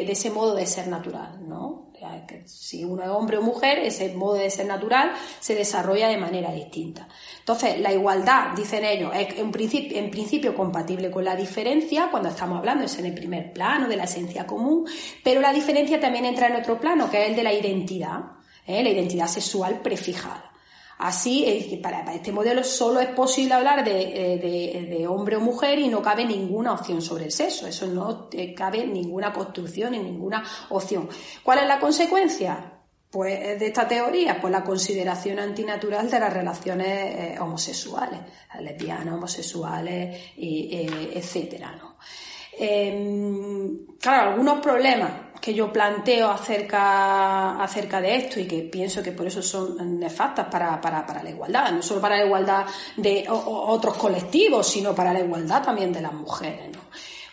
de 0.06 0.12
ese 0.12 0.30
modo 0.30 0.54
de 0.54 0.66
ser 0.66 0.88
natural, 0.88 1.48
¿no? 1.48 1.87
Si 2.46 2.84
uno 2.84 3.02
es 3.02 3.08
hombre 3.08 3.38
o 3.38 3.42
mujer, 3.42 3.78
ese 3.78 4.14
modo 4.14 4.34
de 4.34 4.50
ser 4.50 4.66
natural 4.66 5.12
se 5.40 5.54
desarrolla 5.54 6.08
de 6.08 6.16
manera 6.16 6.52
distinta. 6.52 7.08
Entonces, 7.38 7.80
la 7.80 7.92
igualdad, 7.92 8.52
dicen 8.56 8.84
ellos, 8.84 9.12
es 9.14 9.38
en 9.38 9.50
principio, 9.50 9.98
en 9.98 10.10
principio 10.10 10.54
compatible 10.54 11.10
con 11.10 11.24
la 11.24 11.36
diferencia, 11.36 12.08
cuando 12.10 12.28
estamos 12.28 12.58
hablando 12.58 12.84
es 12.84 12.98
en 12.98 13.06
el 13.06 13.14
primer 13.14 13.52
plano 13.52 13.88
de 13.88 13.96
la 13.96 14.04
esencia 14.04 14.46
común, 14.46 14.86
pero 15.22 15.40
la 15.40 15.52
diferencia 15.52 16.00
también 16.00 16.24
entra 16.24 16.48
en 16.48 16.56
otro 16.56 16.78
plano, 16.80 17.10
que 17.10 17.22
es 17.22 17.30
el 17.30 17.36
de 17.36 17.42
la 17.42 17.52
identidad, 17.52 18.20
¿eh? 18.66 18.82
la 18.82 18.90
identidad 18.90 19.26
sexual 19.26 19.80
prefijada. 19.80 20.47
Así, 20.98 21.78
para, 21.80 22.12
este 22.12 22.32
modelo 22.32 22.64
solo 22.64 22.98
es 22.98 23.08
posible 23.10 23.54
hablar 23.54 23.86
eh, 23.86 24.88
de, 24.88 25.06
hombre 25.06 25.36
o 25.36 25.40
mujer 25.40 25.78
y 25.78 25.86
no 25.86 26.02
cabe 26.02 26.24
ninguna 26.24 26.72
opción 26.72 27.00
sobre 27.00 27.26
el 27.26 27.32
sexo. 27.32 27.68
Eso 27.68 27.86
no 27.86 28.28
eh, 28.32 28.52
cabe 28.52 28.84
ninguna 28.84 29.32
construcción 29.32 29.94
y 29.94 30.00
ninguna 30.00 30.42
opción. 30.70 31.08
¿Cuál 31.44 31.60
es 31.60 31.68
la 31.68 31.78
consecuencia? 31.78 32.72
Pues 33.10 33.58
de 33.58 33.66
esta 33.68 33.86
teoría, 33.86 34.40
pues 34.40 34.50
la 34.52 34.64
consideración 34.64 35.38
antinatural 35.38 36.10
de 36.10 36.20
las 36.20 36.32
relaciones 36.32 36.88
eh, 36.88 37.36
homosexuales, 37.40 38.20
lesbianas, 38.60 39.14
homosexuales, 39.14 40.32
y, 40.36 40.88
etcétera, 41.14 41.76
¿no? 41.76 41.96
Em, 42.60 43.86
claro, 44.00 44.30
algunos 44.30 44.58
problemas 44.58 45.12
que 45.40 45.54
yo 45.54 45.72
planteo 45.72 46.30
acerca, 46.30 47.62
acerca 47.62 48.00
de 48.00 48.16
esto 48.16 48.40
y 48.40 48.46
que 48.46 48.62
pienso 48.62 49.02
que 49.02 49.12
por 49.12 49.26
eso 49.26 49.42
son 49.42 49.98
nefastas 49.98 50.46
para, 50.46 50.80
para, 50.80 51.22
la 51.22 51.30
igualdad, 51.30 51.72
no 51.72 51.82
solo 51.82 52.00
para 52.00 52.16
la 52.16 52.24
igualdad 52.24 52.66
de 52.96 53.26
otros 53.28 53.96
colectivos, 53.96 54.66
sino 54.66 54.94
para 54.94 55.12
la 55.12 55.20
igualdad 55.20 55.62
también 55.62 55.92
de 55.92 56.02
las 56.02 56.12
mujeres. 56.12 56.70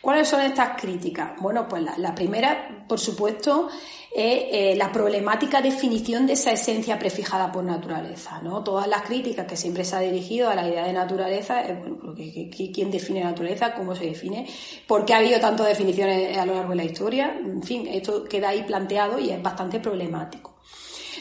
¿Cuáles 0.06 0.28
son 0.28 0.42
estas 0.42 0.80
críticas? 0.80 1.32
Bueno, 1.40 1.68
pues 1.68 1.82
la, 1.98 2.14
primera, 2.14 2.86
por 2.88 3.00
supuesto, 3.00 3.70
eh, 4.17 4.75
la 4.77 4.93
problemática 4.93 5.62
definición 5.62 6.25
de 6.25 6.34
esa 6.34 6.51
esencia 6.51 6.98
prefijada 6.98 7.51
por 7.51 7.63
naturaleza. 7.63 8.39
¿no? 8.41 8.63
Todas 8.63 8.88
las 8.88 9.01
críticas 9.01 9.45
que 9.45 9.57
siempre 9.57 9.84
se 9.84 9.95
ha 9.95 10.00
dirigido 10.00 10.50
a 10.50 10.55
la 10.55 10.67
idea 10.67 10.86
de 10.86 10.93
naturaleza, 10.93 11.62
es, 11.62 11.77
bueno, 11.77 12.15
¿quién 12.15 12.89
define 12.89 13.24
naturaleza? 13.24 13.74
¿Cómo 13.74 13.93
se 13.93 14.05
define? 14.05 14.48
¿Por 14.88 15.05
qué 15.05 15.13
ha 15.13 15.17
habido 15.17 15.39
tantas 15.39 15.67
definiciones 15.67 16.38
a 16.38 16.45
lo 16.45 16.53
largo 16.53 16.69
de 16.69 16.75
la 16.77 16.86
historia? 16.86 17.38
En 17.38 17.62
fin, 17.62 17.88
esto 17.88 18.24
queda 18.24 18.50
ahí 18.50 18.63
planteado 18.63 19.19
y 19.19 19.31
es 19.31 19.41
bastante 19.41 19.81
problemático. 19.81 20.55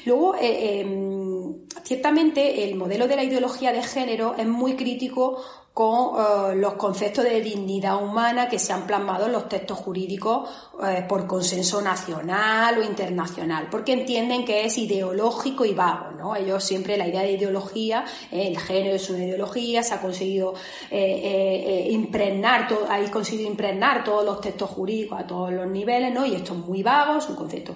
Luego, 0.04 0.36
eh, 0.36 0.80
em, 0.80 1.66
ciertamente, 1.82 2.64
el 2.64 2.76
modelo 2.76 3.08
de 3.08 3.16
la 3.16 3.24
ideología 3.24 3.72
de 3.72 3.82
género 3.82 4.34
es 4.36 4.46
muy 4.46 4.76
crítico 4.76 5.42
con 5.74 6.52
eh, 6.52 6.54
los 6.54 6.74
conceptos 6.74 7.24
de 7.24 7.40
dignidad 7.40 8.00
humana 8.00 8.48
que 8.48 8.60
se 8.60 8.72
han 8.72 8.86
plasmado 8.86 9.26
en 9.26 9.32
los 9.32 9.48
textos 9.48 9.76
jurídicos 9.76 10.48
eh, 10.86 11.04
por 11.08 11.26
consenso 11.26 11.82
nacional 11.82 12.78
o 12.78 12.82
internacional, 12.84 13.66
porque 13.68 13.92
entienden 13.92 14.44
que 14.44 14.64
es 14.64 14.78
ideológico 14.78 15.64
y 15.64 15.74
vago, 15.74 16.12
¿no? 16.12 16.36
Ellos 16.36 16.62
siempre 16.62 16.96
la 16.96 17.08
idea 17.08 17.22
de 17.22 17.32
ideología, 17.32 18.04
eh, 18.30 18.46
el 18.46 18.58
género 18.60 18.94
es 18.94 19.10
una 19.10 19.24
ideología, 19.24 19.82
se 19.82 19.94
ha 19.94 20.00
conseguido 20.00 20.54
impregnar, 20.92 22.68
todo, 22.68 22.86
hay 22.88 23.08
conseguido 23.08 23.50
impregnar 23.50 24.04
todos 24.04 24.24
los 24.24 24.40
textos 24.40 24.70
jurídicos 24.70 25.18
a 25.18 25.26
todos 25.26 25.52
los 25.52 25.66
niveles, 25.66 26.14
¿no? 26.14 26.24
Y 26.24 26.36
esto 26.36 26.52
es 26.52 26.60
muy 26.60 26.84
vago, 26.84 27.18
es 27.18 27.28
un 27.28 27.34
concepto 27.34 27.74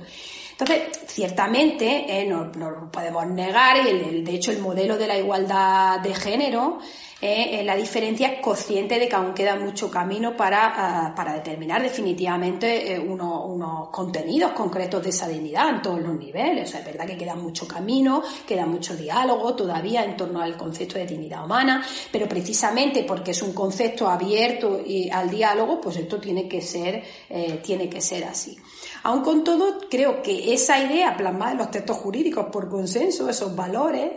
entonces, 0.61 0.89
ciertamente, 1.07 2.27
no, 2.27 2.47
lo 2.47 2.91
podemos 2.91 3.25
negar, 3.29 3.77
y 3.77 4.23
de 4.23 4.35
hecho 4.35 4.51
el 4.51 4.59
modelo 4.59 4.97
de 4.97 5.07
la 5.07 5.17
igualdad 5.17 6.01
de 6.01 6.13
género 6.13 6.81
eh, 7.21 7.63
la 7.65 7.75
diferencia 7.75 8.29
es 8.29 8.41
consciente 8.41 8.97
de 8.97 9.09
que 9.09 9.17
aún 9.17 9.35
queda 9.35 9.57
mucho 9.57 9.91
camino 9.91 10.37
para, 10.37 11.13
ah, 11.17 11.33
determinar 11.35 11.83
definitivamente 11.83 12.95
eh, 12.95 12.99
unos, 13.01 13.89
contenidos 13.89 14.53
concretos 14.53 15.03
de 15.03 15.11
esa 15.11 15.27
dignidad 15.27 15.69
en 15.69 15.83
todos 15.83 16.01
los 16.01 16.17
niveles. 16.17 16.69
O 16.69 16.71
sea, 16.71 16.81
es 16.81 16.87
verdad 16.87 17.07
que 17.07 17.17
queda 17.17 17.35
mucho 17.35 17.67
camino, 17.67 18.23
queda 18.47 18.67
mucho 18.67 18.97
diálogo 18.97 19.57
todavía 19.57 20.05
en 20.05 20.17
torno 20.17 20.41
al 20.41 20.57
concepto 20.57 20.97
de 20.97 21.07
dignidad 21.07 21.45
humana, 21.45 21.85
pero 22.13 22.29
precisamente 22.29 23.03
porque 23.03 23.33
es 23.33 23.43
un 23.43 23.53
concepto 23.53 24.09
abierto 24.09 24.81
y 24.87 25.11
al 25.11 25.29
diálogo, 25.29 25.81
pues 25.81 25.97
esto 25.97 26.21
tiene 26.21 26.47
que 26.49 26.63
ser, 26.63 27.03
eh, 27.31 27.61
tiene 27.65 27.89
que 27.89 28.01
ser 28.01 28.25
así. 28.25 28.57
Aun 29.03 29.23
con 29.23 29.43
todo, 29.43 29.81
creo 29.91 30.23
que 30.23 30.55
esa 30.55 30.79
idea 30.79 31.17
plasmada 31.17 31.53
en 31.53 31.59
los 31.59 31.71
textos 31.71 31.97
jurídicos 31.97 32.47
por 32.47 32.69
consenso, 32.69 33.29
esos 33.29 33.55
valores, 33.55 34.13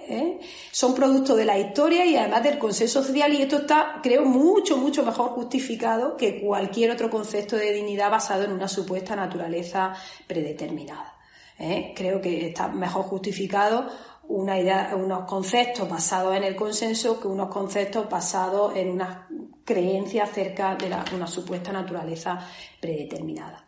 son 0.72 0.93
producto 0.93 1.36
de 1.36 1.46
la 1.46 1.58
historia 1.58 2.05
y 2.05 2.15
además 2.15 2.43
del 2.43 2.58
consenso 2.58 2.91
social 2.92 3.34
y 3.34 3.42
esto 3.42 3.58
está, 3.58 4.00
creo, 4.04 4.26
mucho, 4.26 4.78
mucho 4.78 5.04
mejor 5.04 5.30
justificado 5.30 6.18
que 6.18 6.42
cualquier 6.42 6.92
otro 6.92 7.10
concepto 7.10 7.56
de 7.56 7.74
dignidad 7.74 8.12
basado 8.12 8.44
en 8.44 8.52
una 8.52 8.68
supuesta 8.68 9.16
naturaleza 9.16 9.94
predeterminada. 10.28 11.16
¿eh? 11.58 11.94
Creo 11.96 12.22
que 12.22 12.48
está 12.48 12.68
mejor 12.68 13.04
justificado 13.04 13.88
una 14.28 14.60
idea, 14.60 14.94
unos 14.96 15.26
conceptos 15.26 15.90
basados 15.90 16.36
en 16.36 16.44
el 16.44 16.56
consenso 16.56 17.20
que 17.20 17.28
unos 17.28 17.50
conceptos 17.50 18.10
basados 18.10 18.76
en 18.76 18.92
una 18.92 19.28
creencia 19.72 20.24
acerca 20.24 20.75
de 20.75 20.88
una 21.16 21.28
supuesta 21.28 21.72
naturaleza 21.72 22.40
predeterminada. 22.80 23.66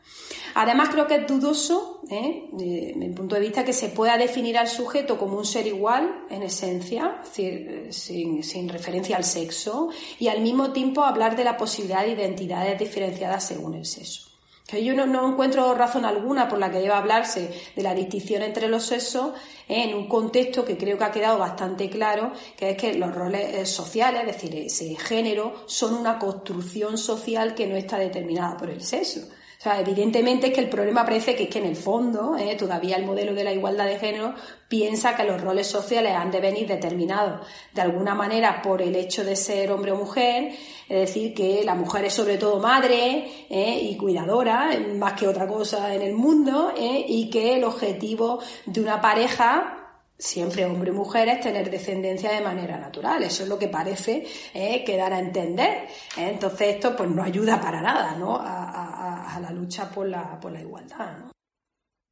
Además, 0.55 0.89
creo 0.89 1.07
que 1.07 1.15
es 1.15 1.27
dudoso, 1.27 2.01
¿eh? 2.09 2.49
desde 2.51 2.93
mi 2.95 3.09
punto 3.09 3.35
de 3.35 3.41
vista, 3.41 3.63
que 3.63 3.73
se 3.73 3.89
pueda 3.89 4.17
definir 4.17 4.57
al 4.57 4.67
sujeto 4.67 5.17
como 5.17 5.37
un 5.37 5.45
ser 5.45 5.65
igual, 5.65 6.25
en 6.29 6.43
esencia, 6.43 7.21
sin, 7.31 8.69
referencia 8.69 9.17
al 9.17 9.23
sexo, 9.23 9.89
y 10.19 10.27
al 10.27 10.41
mismo 10.41 10.71
tiempo 10.71 11.03
hablar 11.03 11.35
de 11.35 11.43
la 11.43 11.57
posibilidad 11.57 12.03
de 12.03 12.11
identidades 12.11 12.77
diferenciadas 12.77 13.47
según 13.47 13.75
el 13.75 13.85
sexo. 13.85 14.32
Que 14.65 14.83
yo 14.83 14.93
no, 14.93 15.29
encuentro 15.29 15.75
razón 15.75 16.05
alguna 16.05 16.47
por 16.47 16.57
la 16.57 16.71
que 16.71 16.79
deba 16.79 16.97
hablarse 16.97 17.51
de 17.75 17.83
la 17.83 17.93
distinción 17.93 18.43
entre 18.43 18.69
los 18.69 18.85
sexos 18.85 19.33
en 19.67 19.93
un 19.93 20.07
contexto 20.07 20.63
que 20.63 20.77
creo 20.77 20.97
que 20.97 21.03
ha 21.03 21.11
quedado 21.11 21.37
bastante 21.37 21.89
claro, 21.89 22.31
que 22.55 22.71
es 22.71 22.77
que 22.77 22.93
los 22.93 23.13
roles 23.13 23.53
eh, 23.53 23.65
sociales, 23.65 24.21
es 24.21 24.27
decir, 24.27 24.55
ese 24.55 24.95
género, 24.95 25.63
son 25.65 25.95
una 25.95 26.17
construcción 26.17 26.97
social 26.97 27.53
que 27.55 27.67
no 27.67 27.75
está 27.75 27.97
determinada 27.97 28.55
por 28.55 28.69
el 28.69 28.81
sexo. 28.81 29.27
O 29.63 29.65
sea, 29.65 29.79
evidentemente 29.79 30.47
es 30.47 30.53
que 30.53 30.59
el 30.59 30.67
problema 30.67 31.05
parece 31.05 31.37
que 31.37 31.43
es 31.43 31.49
que 31.49 31.59
en 31.59 31.67
el 31.67 31.77
fondo, 31.77 32.35
¿eh? 32.35 32.57
todavía 32.57 32.97
el 32.97 33.05
modelo 33.05 33.33
de 33.33 33.45
la 33.45 33.53
igualdad 33.53 33.85
de 33.85 33.97
género 33.97 34.33
piensa 34.67 35.15
que 35.15 35.23
los 35.23 35.39
roles 35.39 35.67
sociales 35.67 36.13
han 36.17 36.31
de 36.31 36.41
venir 36.41 36.67
determinados 36.67 37.47
de 37.73 37.81
alguna 37.81 38.13
manera 38.13 38.61
por 38.61 38.81
el 38.81 38.93
hecho 38.93 39.23
de 39.23 39.37
ser 39.37 39.71
hombre 39.71 39.93
o 39.93 39.95
mujer, 39.95 40.51
es 40.89 40.99
decir, 40.99 41.33
que 41.33 41.63
la 41.63 41.75
mujer 41.75 42.03
es 42.03 42.13
sobre 42.13 42.37
todo 42.37 42.59
madre 42.59 43.25
¿eh? 43.49 43.79
y 43.83 43.95
cuidadora, 43.95 44.69
más 44.97 45.13
que 45.13 45.29
otra 45.29 45.47
cosa 45.47 45.95
en 45.95 46.01
el 46.01 46.13
mundo, 46.13 46.73
¿eh? 46.77 47.05
y 47.07 47.29
que 47.29 47.55
el 47.55 47.63
objetivo 47.63 48.41
de 48.65 48.81
una 48.81 48.99
pareja 48.99 49.82
siempre 50.23 50.65
hombre 50.65 50.89
y 50.89 50.93
mujer 50.93 51.27
es 51.27 51.41
tener 51.41 51.69
descendencia 51.69 52.31
de 52.31 52.41
manera 52.41 52.77
natural. 52.77 53.23
Eso 53.23 53.43
es 53.43 53.49
lo 53.49 53.59
que 53.59 53.67
parece 53.67 54.25
eh, 54.53 54.83
quedar 54.85 55.11
a 55.11 55.19
entender. 55.19 55.87
Eh, 56.17 56.29
entonces 56.29 56.75
esto 56.75 56.95
pues 56.95 57.09
no 57.09 57.21
ayuda 57.21 57.59
para 57.59 57.81
nada 57.81 58.15
¿no? 58.15 58.39
a, 58.41 59.37
la 59.41 59.51
lucha 59.51 59.89
por 59.89 60.07
la, 60.07 60.39
por 60.39 60.51
la 60.51 60.61
igualdad. 60.61 61.17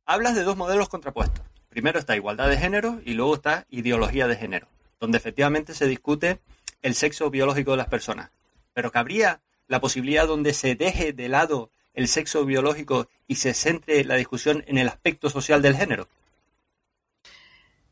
Hablas 0.05 0.35
de 0.35 0.43
dos 0.43 0.57
modelos 0.57 0.89
contrapuestos. 0.89 1.45
Primero 1.69 1.99
está 1.99 2.15
igualdad 2.15 2.49
de 2.49 2.57
género 2.57 2.99
y 3.05 3.13
luego 3.13 3.35
está 3.35 3.65
ideología 3.69 4.27
de 4.27 4.35
género, 4.35 4.67
donde 4.99 5.17
efectivamente 5.17 5.73
se 5.73 5.87
discute 5.87 6.39
el 6.81 6.95
sexo 6.95 7.29
biológico 7.29 7.71
de 7.71 7.77
las 7.77 7.87
personas. 7.87 8.31
Pero 8.73 8.91
cabría 8.91 9.39
la 9.67 9.79
posibilidad 9.79 10.27
donde 10.27 10.53
se 10.53 10.75
deje 10.75 11.13
de 11.13 11.29
lado 11.29 11.69
el 11.93 12.09
sexo 12.09 12.43
biológico 12.43 13.07
y 13.27 13.35
se 13.35 13.53
centre 13.53 14.03
la 14.03 14.15
discusión 14.15 14.65
en 14.67 14.77
el 14.77 14.89
aspecto 14.89 15.29
social 15.29 15.61
del 15.61 15.77
género. 15.77 16.09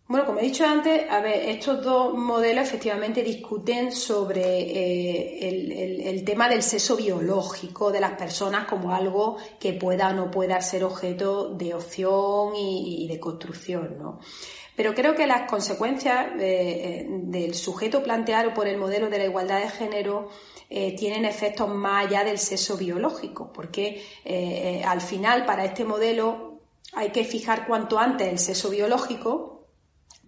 Bueno, 0.09 0.25
como 0.25 0.39
he 0.39 0.45
dicho 0.45 0.65
antes, 0.65 1.07
a 1.07 1.21
ver, 1.21 1.49
estos 1.49 1.83
dos 1.83 2.15
modelos 2.15 2.63
efectivamente 2.63 3.21
discuten 3.21 3.91
sobre 3.91 4.41
eh, 4.41 6.09
el, 6.09 6.23
tema 6.23 6.49
del 6.49 6.63
sexo 6.63 6.97
biológico 6.97 7.91
de 7.91 7.99
las 7.99 8.13
personas 8.13 8.65
como 8.65 8.91
algo 8.91 9.37
que 9.59 9.73
pueda 9.73 10.09
o 10.09 10.13
no 10.13 10.31
pueda 10.31 10.59
ser 10.61 10.83
objeto 10.83 11.49
de 11.49 11.75
opción 11.75 12.55
y, 12.55 13.07
de 13.07 13.19
construcción, 13.19 13.99
¿no? 13.99 14.19
Pero 14.75 14.95
creo 14.95 15.13
que 15.13 15.27
las 15.27 15.47
consecuencias 15.47 16.29
eh, 16.39 17.05
del 17.07 17.53
sujeto 17.53 18.01
planteado 18.01 18.51
por 18.51 18.67
el 18.67 18.79
modelo 18.79 19.11
de 19.11 19.19
la 19.19 19.25
igualdad 19.25 19.59
de 19.59 19.69
género 19.69 20.29
eh, 20.71 20.95
tienen 20.95 21.23
efectos 21.23 21.69
más 21.69 22.07
allá 22.07 22.23
del 22.23 22.39
sexo 22.39 22.77
biológico, 22.77 23.53
porque 23.53 24.03
al 24.83 25.01
final 25.01 25.45
para 25.45 25.65
este 25.65 25.85
modelo 25.85 26.61
hay 26.93 27.11
que 27.11 27.23
fijar 27.25 27.67
cuanto 27.67 27.99
antes 27.99 28.27
el 28.27 28.39
sexo 28.39 28.71
biológico 28.71 29.58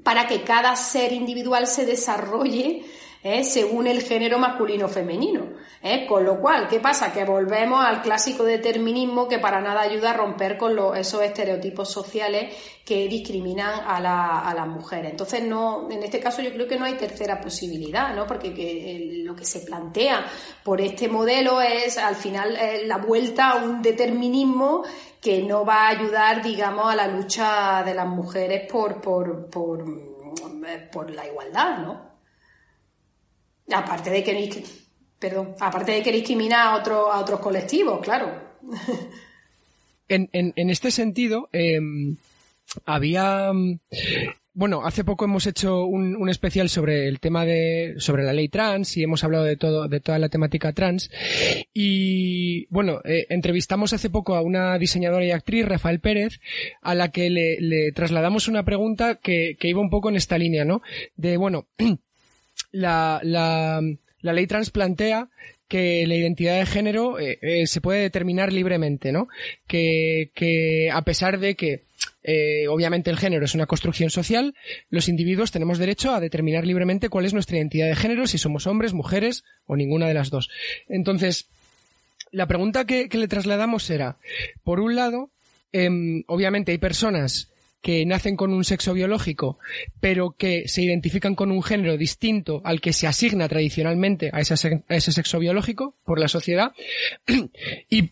para 0.04 0.28
que 0.28 0.44
cada 0.44 0.76
ser 0.76 1.12
individual 1.12 1.68
se 1.68 1.86
desarrolle 1.86 2.84
¿eh? 3.24 3.44
según 3.44 3.88
el 3.88 4.02
género 4.02 4.40
masculino 4.40 4.86
o 4.86 4.90
femenino. 4.90 5.46
¿eh? 5.82 6.06
Con 6.08 6.26
lo 6.26 6.40
cual, 6.40 6.68
¿qué 6.68 6.80
pasa? 6.80 7.14
Que 7.14 7.24
volvemos 7.24 7.84
al 7.84 8.02
clásico 8.02 8.44
determinismo 8.44 9.28
que 9.28 9.40
para 9.40 9.62
nada 9.62 9.82
ayuda 9.82 10.12
a 10.12 10.18
romper 10.18 10.58
con 10.58 10.96
esos 10.96 11.22
estereotipos 11.22 11.90
sociales 11.90 12.56
que 12.86 13.08
discriminan 13.08 13.82
a, 13.86 14.02
las 14.54 14.68
mujeres. 14.68 15.12
Entonces, 15.12 15.44
no, 15.44 15.90
en 15.90 16.04
este 16.04 16.20
caso 16.20 16.42
yo 16.42 16.52
creo 16.52 16.68
que 16.68 16.78
no 16.78 16.86
hay 16.86 16.96
tercera 16.96 17.40
posibilidad, 17.40 18.14
¿no? 18.16 18.26
Porque 18.26 19.22
lo 19.24 19.36
que 19.36 19.46
se 19.46 19.62
plantea 19.62 20.26
por 20.64 20.82
este 20.82 21.08
modelo 21.08 21.62
es 21.62 21.98
al 21.98 22.16
final 22.16 22.58
la 22.86 22.98
vuelta 22.98 23.52
a 23.52 23.56
un 23.64 23.82
determinismo 23.82 24.84
que 25.22 25.44
no 25.44 25.64
va 25.64 25.88
a 25.88 25.90
ayudar, 25.90 26.42
digamos, 26.42 26.92
a 26.92 26.96
la 26.96 27.08
lucha 27.08 27.84
de 27.84 27.94
las 27.94 28.08
mujeres 28.08 28.70
por, 28.70 29.00
por, 29.00 29.50
por 29.50 31.12
la 31.12 31.28
igualdad, 31.28 31.78
¿no? 31.78 32.11
Aparte 33.74 34.10
de 34.10 34.24
que, 34.24 34.64
perdón, 35.20 35.56
aparte 35.60 35.94
de 35.94 36.04
que 36.04 36.12
discrimina 36.12 36.72
a, 36.72 36.76
otro, 36.78 37.12
a 37.12 37.20
otros 37.20 37.40
colectivos, 37.40 38.00
claro. 38.02 38.32
En, 40.14 40.30
en, 40.34 40.70
este 40.70 40.92
sentido, 40.92 41.48
em, 41.54 42.18
había 42.86 43.54
bueno, 44.54 44.86
hace 44.86 45.06
poco 45.06 45.24
hemos 45.24 45.48
hecho 45.48 45.86
un, 45.86 46.16
un, 46.16 46.28
especial 46.28 46.68
sobre 46.68 47.08
el 47.08 47.22
tema 47.22 47.46
de, 47.46 47.96
sobre 48.00 48.24
la 48.24 48.34
ley 48.34 48.50
trans 48.50 48.98
y 48.98 49.04
hemos 49.04 49.24
hablado 49.24 49.46
de 49.46 49.56
todo, 49.56 49.88
de 49.88 50.02
toda 50.02 50.20
la 50.20 50.28
temática 50.28 50.74
trans. 50.74 51.10
Y 51.74 52.66
bueno, 52.66 53.00
eh, 53.06 53.28
entrevistamos 53.30 53.94
hace 53.94 54.10
poco 54.10 54.36
a 54.36 54.42
una 54.42 54.78
diseñadora 54.78 55.26
y 55.26 55.32
actriz, 55.32 55.66
Rafael 55.66 56.02
Pérez, 56.02 56.42
a 56.82 56.96
la 56.96 57.12
que 57.12 57.30
le, 57.30 57.62
le 57.62 57.94
trasladamos 57.94 58.50
una 58.50 58.66
pregunta 58.66 59.16
que, 59.16 59.56
que, 59.58 59.70
iba 59.70 59.80
un 59.80 59.90
poco 59.90 60.10
en 60.10 60.18
esta 60.18 60.38
línea, 60.38 60.66
¿no? 60.66 60.82
De, 61.16 61.38
bueno, 61.38 61.68
la, 62.72 63.20
la, 63.24 63.82
ley 64.22 64.48
trans 64.48 64.70
plantea 64.70 65.30
que 65.68 66.06
la 66.06 66.16
identidad 66.16 66.60
de 66.60 66.66
género 66.66 67.20
eh, 67.20 67.40
eh, 67.42 67.68
se 67.68 67.82
puede 67.82 68.02
determinar 68.02 68.52
libremente, 68.52 69.12
¿no? 69.12 69.30
Que, 69.68 70.32
que 70.34 70.90
a 70.92 71.02
pesar 71.04 71.40
de 71.40 71.56
que 71.56 71.84
eh, 72.24 72.68
obviamente 72.68 73.10
el 73.10 73.18
género 73.18 73.46
es 73.46 73.56
una 73.56 73.66
construcción 73.66 74.10
social, 74.10 74.54
los 74.90 75.10
individuos 75.10 75.52
tenemos 75.52 75.78
derecho 75.78 76.14
a 76.14 76.20
determinar 76.20 76.66
libremente 76.66 77.10
cuál 77.10 77.26
es 77.26 77.34
nuestra 77.34 77.58
identidad 77.58 77.88
de 77.88 77.96
género, 77.96 78.28
si 78.28 78.38
somos 78.38 78.68
hombres, 78.68 78.94
mujeres 78.94 79.44
o 79.66 79.76
ninguna 79.76 80.08
de 80.08 80.14
las 80.14 80.30
dos. 80.30 80.50
Entonces, 80.88 81.48
la 82.32 82.48
pregunta 82.48 82.86
que, 82.86 83.10
le 83.12 83.28
trasladamos 83.28 83.90
era, 83.90 84.18
por 84.64 84.80
un 84.80 84.96
lado, 84.96 85.32
em, 85.72 86.24
obviamente 86.28 86.72
hay 86.72 86.78
personas 86.78 87.51
que 87.82 88.06
nacen 88.06 88.36
con 88.36 88.54
un 88.54 88.64
sexo 88.64 88.94
biológico, 88.94 89.58
pero 90.00 90.36
que 90.38 90.68
se 90.68 90.84
identifican 90.84 91.36
con 91.36 91.52
un 91.52 91.64
género 91.64 91.98
distinto 91.98 92.62
al 92.64 92.80
que 92.80 92.94
se 92.94 93.08
asigna 93.08 93.50
tradicionalmente 93.50 94.30
a, 94.34 94.40
ese 94.40 95.12
sexo 95.12 95.40
biológico 95.40 95.96
por 96.06 96.20
la 96.20 96.28
sociedad. 96.28 96.74
y 97.90 98.12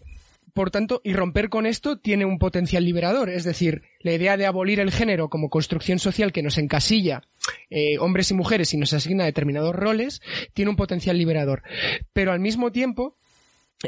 por 0.54 0.72
tanto, 0.72 1.00
y 1.04 1.14
romper 1.14 1.50
con 1.50 1.66
esto 1.66 2.00
tiene 2.00 2.26
un 2.26 2.40
potencial 2.40 2.84
liberador, 2.84 3.30
es 3.30 3.44
decir, 3.44 3.84
la 4.02 4.14
idea 4.14 4.36
de 4.36 4.46
abolir 4.46 4.80
el 4.80 4.92
género 4.92 5.30
como 5.30 5.50
construcción 5.50 6.00
social 6.00 6.34
que 6.34 6.44
nos 6.44 6.58
encasilla 6.58 7.22
eh, 7.70 7.98
hombres 8.00 8.32
y 8.32 8.34
mujeres 8.34 8.74
y 8.74 8.78
nos 8.78 8.94
asigna 8.94 9.26
determinados 9.26 9.76
roles, 9.76 10.22
tiene 10.54 10.70
un 10.72 10.76
potencial 10.76 11.18
liberador. 11.18 11.64
Pero 12.14 12.32
al 12.32 12.40
mismo 12.40 12.72
tiempo, 12.72 13.16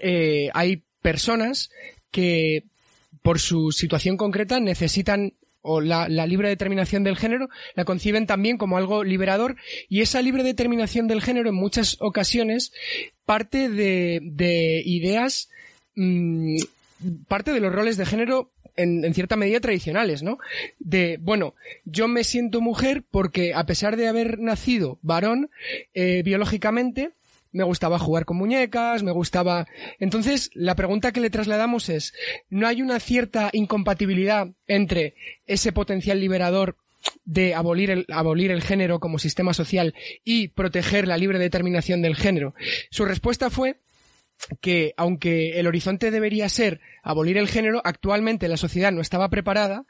eh, 0.02 0.50
hay 0.54 0.84
personas 1.02 1.72
que 2.12 2.66
por 3.22 3.40
su 3.40 3.72
situación 3.72 4.18
concreta 4.18 4.60
necesitan 4.60 5.34
o 5.62 5.82
la, 5.82 6.08
libre 6.08 6.50
determinación 6.50 7.04
del 7.04 7.18
género 7.18 7.50
la 7.76 7.86
conciben 7.86 8.28
también 8.28 8.58
como 8.58 8.78
algo 8.78 9.04
liberador 9.04 9.56
y 9.90 10.02
esa 10.02 10.22
libre 10.22 10.44
determinación 10.44 11.08
del 11.08 11.22
género 11.22 11.50
en 11.50 11.56
muchas 11.56 11.98
ocasiones 12.00 12.72
parte 13.26 13.70
de, 13.70 14.20
de 14.24 14.82
ideas 14.86 15.50
Mm, 15.96 16.58
parte 17.28 17.52
de 17.52 17.60
los 17.60 17.74
roles 17.74 17.98
de 17.98 18.06
género 18.06 18.52
en, 18.78 19.14
cierta 19.14 19.36
medida 19.36 19.60
tradicionales, 19.60 20.24
¿no? 20.24 20.38
De, 20.80 21.18
bueno, 21.22 21.56
yo 21.84 22.08
me 22.08 22.24
siento 22.24 22.62
mujer 22.62 23.04
porque 23.10 23.54
a 23.54 23.66
pesar 23.66 23.98
de 23.98 24.08
haber 24.08 24.40
nacido 24.40 24.98
varón 25.02 25.50
eh, 25.94 26.22
biológicamente, 26.24 27.12
me 27.52 27.64
gustaba 27.64 28.00
jugar 28.00 28.26
con 28.26 28.38
muñecas, 28.38 29.04
me 29.04 29.12
gustaba. 29.12 29.68
Entonces, 30.00 30.50
la 30.54 30.76
pregunta 30.76 31.12
que 31.12 31.22
le 31.22 31.30
trasladamos 31.30 31.90
es, 31.90 32.14
¿no 32.50 32.68
hay 32.68 32.82
una 32.82 33.00
cierta 33.00 33.50
incompatibilidad 33.54 34.48
entre 34.68 35.16
ese 35.46 35.72
potencial 35.72 36.20
liberador 36.20 36.78
de 37.26 37.56
abolir 37.56 37.90
el, 37.90 38.06
abolir 38.10 38.52
el 38.52 38.62
género 38.62 39.00
como 39.00 39.20
sistema 39.20 39.54
social 39.54 39.96
y 40.24 40.50
proteger 40.50 41.08
la 41.08 41.18
libre 41.18 41.40
determinación 41.40 42.02
del 42.02 42.16
género? 42.16 42.54
Su 42.90 43.06
respuesta 43.06 43.50
fue 43.50 43.78
que 44.60 44.94
aunque 44.98 45.60
el 45.60 45.68
horizonte 45.68 46.12
debería 46.12 46.50
ser 46.50 46.82
abolir 47.04 47.38
el 47.38 47.48
género, 47.48 47.82
actualmente 47.84 48.48
la 48.48 48.58
sociedad 48.58 48.92
no 48.92 49.02
estaba 49.02 49.30
preparada 49.30 49.86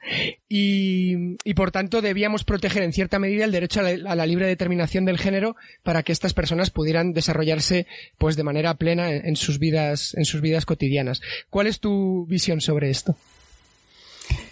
y, 0.47 1.35
por 1.55 1.71
tanto 1.71 2.01
debíamos 2.01 2.43
proteger 2.43 2.83
en 2.83 2.93
cierta 2.93 3.19
medida 3.19 3.45
el 3.45 3.51
derecho 3.51 3.81
a 3.81 3.83
la, 3.83 4.25
libre 4.25 4.47
determinación 4.47 5.05
del 5.05 5.17
género 5.17 5.55
para 5.83 6.03
que 6.03 6.11
estas 6.11 6.33
personas 6.33 6.69
pudieran 6.69 7.13
desarrollarse 7.13 7.87
pues 8.17 8.35
de 8.35 8.43
manera 8.43 8.73
plena 8.75 9.11
en 9.11 9.35
sus 9.35 9.59
vidas, 9.59 10.13
en 10.15 10.25
sus 10.25 10.41
vidas 10.41 10.65
cotidianas. 10.65 11.21
¿Cuál 11.49 11.67
es 11.67 11.79
tu 11.79 12.25
visión 12.27 12.61
sobre 12.61 12.89
esto? 12.89 13.15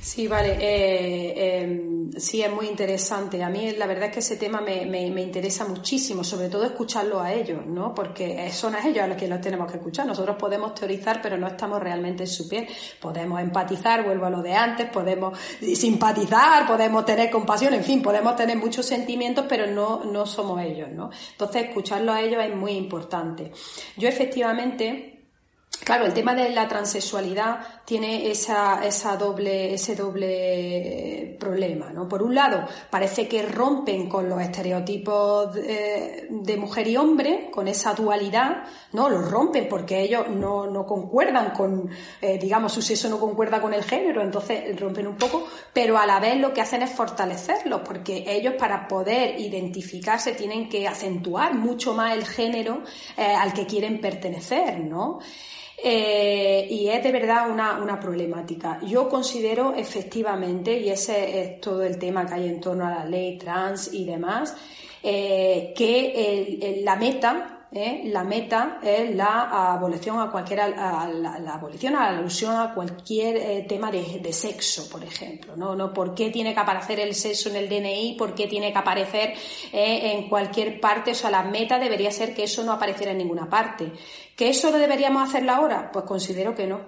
Sí, 0.02 0.28
vale. 0.28 0.58
Eh, 0.60 1.62
em, 1.62 2.12
sí, 2.14 2.42
es 2.42 2.52
muy 2.52 2.68
interesante. 2.68 3.44
A 3.44 3.50
mí 3.50 3.72
la 3.74 3.86
verdad 3.86 4.06
es 4.06 4.14
que 4.14 4.20
ese 4.20 4.38
tema 4.38 4.62
me, 4.62 4.86
me, 4.86 5.22
interesa 5.22 5.66
muchísimo, 5.66 6.24
sobre 6.24 6.50
todo 6.50 6.64
escucharlo 6.66 7.20
a 7.20 7.34
ellos, 7.34 7.66
¿no? 7.66 7.94
Porque 7.94 8.50
son 8.52 8.76
a 8.76 8.88
ellos 8.88 9.04
a 9.04 9.08
los 9.08 9.18
que 9.18 9.28
los 9.28 9.40
tenemos 9.40 9.70
que 9.70 9.78
escuchar. 9.78 10.08
Nosotros 10.08 10.36
podemos 10.38 10.74
teorizar, 10.74 11.22
pero 11.22 11.38
no 11.38 11.48
estamos 11.48 11.80
realmente 11.80 12.24
en 12.24 12.30
su 12.30 12.48
piel. 12.48 12.68
Podemos 13.00 13.40
empatizar, 13.40 14.04
vuelvo 14.04 14.26
a 14.26 14.30
lo 14.30 14.42
de 14.42 14.54
antes, 14.54 14.90
podemos 14.90 15.38
simpatizar, 15.62 16.66
podemos 16.66 17.06
tener 17.06 17.30
compasión, 17.30 17.74
en 17.74 17.84
fin, 17.84 18.02
podemos 18.02 18.36
tener 18.36 18.58
muchos 18.58 18.86
sentimientos, 18.86 19.46
pero 19.48 19.68
no, 19.68 20.06
no 20.06 20.26
somos 20.26 20.62
ellos, 20.62 20.90
¿no? 20.90 21.12
Entonces, 21.34 21.66
escucharlo 21.66 22.14
a 22.14 22.22
ellos 22.22 22.44
es 22.44 22.56
muy 22.56 22.72
importante. 22.72 23.52
Yo 23.98 24.08
efectivamente 24.08 25.19
Claro, 25.90 26.06
el 26.06 26.14
tema 26.14 26.36
de 26.36 26.50
la 26.50 26.68
transexualidad 26.68 27.62
tiene 27.86 28.30
esa, 28.30 28.86
esa 28.86 29.16
doble, 29.16 29.74
ese 29.74 29.96
doble 29.96 31.36
problema, 31.40 31.92
¿no? 31.92 32.08
Por 32.08 32.22
un 32.22 32.36
lado, 32.36 32.68
parece 32.90 33.28
que 33.28 33.44
rompen 33.44 34.08
con 34.08 34.30
los 34.30 34.40
estereotipos 34.42 35.54
de, 35.56 36.58
mujer 36.60 36.88
y 36.88 36.98
hombre, 36.98 37.50
con 37.52 37.68
esa 37.68 37.94
dualidad, 37.94 38.66
¿no? 38.94 39.10
Los 39.10 39.32
rompen 39.32 39.68
porque 39.68 40.02
ellos 40.02 40.28
no, 40.30 40.68
no 40.68 40.86
concuerdan 40.86 41.52
con, 41.52 41.90
eh, 42.22 42.38
digamos, 42.38 42.74
su 42.74 42.82
sexo 42.82 43.10
no 43.10 43.20
concuerda 43.20 43.62
con 43.62 43.74
el 43.74 43.84
género, 43.84 44.22
entonces 44.22 44.80
rompen 44.80 45.08
un 45.08 45.16
poco, 45.16 45.48
pero 45.74 45.98
a 45.98 46.06
la 46.06 46.20
vez 46.20 46.38
lo 46.38 46.54
que 46.54 46.62
hacen 46.62 46.84
es 46.84 46.92
fortalecerlos, 46.92 47.82
porque 47.82 48.26
ellos 48.28 48.56
para 48.60 48.88
poder 48.88 49.40
identificarse 49.40 50.34
tienen 50.34 50.70
que 50.70 50.88
acentuar 50.88 51.56
mucho 51.56 51.94
más 51.94 52.14
el 52.14 52.26
género 52.26 52.84
eh, 53.18 53.26
al 53.26 53.54
que 53.54 53.66
quieren 53.66 54.00
pertenecer, 54.02 54.82
¿no? 54.82 55.20
Eh, 55.82 56.68
y 56.70 56.90
es 56.90 57.02
de 57.04 57.12
verdad 57.12 57.50
una, 57.50 57.82
una, 57.82 58.00
problemática. 58.00 58.80
Yo 58.86 59.08
considero 59.08 59.74
efectivamente, 59.76 60.78
y 60.78 60.90
ese 60.90 61.42
es 61.42 61.62
todo 61.62 61.84
el 61.84 61.98
tema 61.98 62.26
que 62.26 62.34
hay 62.34 62.48
en 62.50 62.60
torno 62.60 62.86
a 62.86 62.90
la 62.90 63.06
ley 63.06 63.38
trans 63.38 63.94
y 63.94 64.04
demás, 64.06 64.56
eh, 65.02 65.74
que 65.76 66.82
la 66.84 66.98
meta 66.98 67.59
¿eh? 67.72 68.04
la 68.06 68.24
meta 68.24 68.80
es 68.82 69.16
la 69.16 69.74
abolición 69.74 70.20
a 70.20 70.32
cualquier 70.32 70.60
la, 70.70 71.54
abolición 71.54 71.96
a 71.96 72.12
la 72.12 72.20
alusión 72.20 72.56
a 72.56 72.74
cualquier 72.74 73.38
eh, 73.38 73.66
tema 73.68 73.92
de, 73.92 74.34
sexo, 74.34 74.90
por 74.90 75.04
ejemplo, 75.04 75.56
¿no? 75.56 75.76
no 75.76 75.94
por 75.94 76.14
qué 76.14 76.30
tiene 76.30 76.54
que 76.54 76.60
aparecer 76.60 77.00
el 77.00 77.16
sexo 77.16 77.50
en 77.50 77.58
el 77.58 77.70
DNI, 77.70 78.16
por 78.18 78.34
qué 78.34 78.48
tiene 78.48 78.72
que 78.72 78.78
aparecer 78.78 79.34
eh, 79.72 80.14
en 80.14 80.30
cualquier 80.30 80.80
parte, 80.80 81.12
o 81.12 81.16
sea, 81.16 81.30
la 81.30 81.44
meta 81.44 81.80
debería 81.80 82.12
ser 82.12 82.34
que 82.34 82.44
eso 82.44 82.64
no 82.64 82.74
apareciera 82.74 83.12
en 83.12 83.18
ninguna 83.18 83.50
parte. 83.50 83.92
¿Que 84.36 84.50
eso 84.50 84.72
lo 84.72 84.78
deberíamos 84.78 85.28
hacerlo 85.28 85.52
ahora? 85.52 85.92
Pues 85.92 86.06
considero 86.06 86.56
que 86.56 86.66
no. 86.66 86.80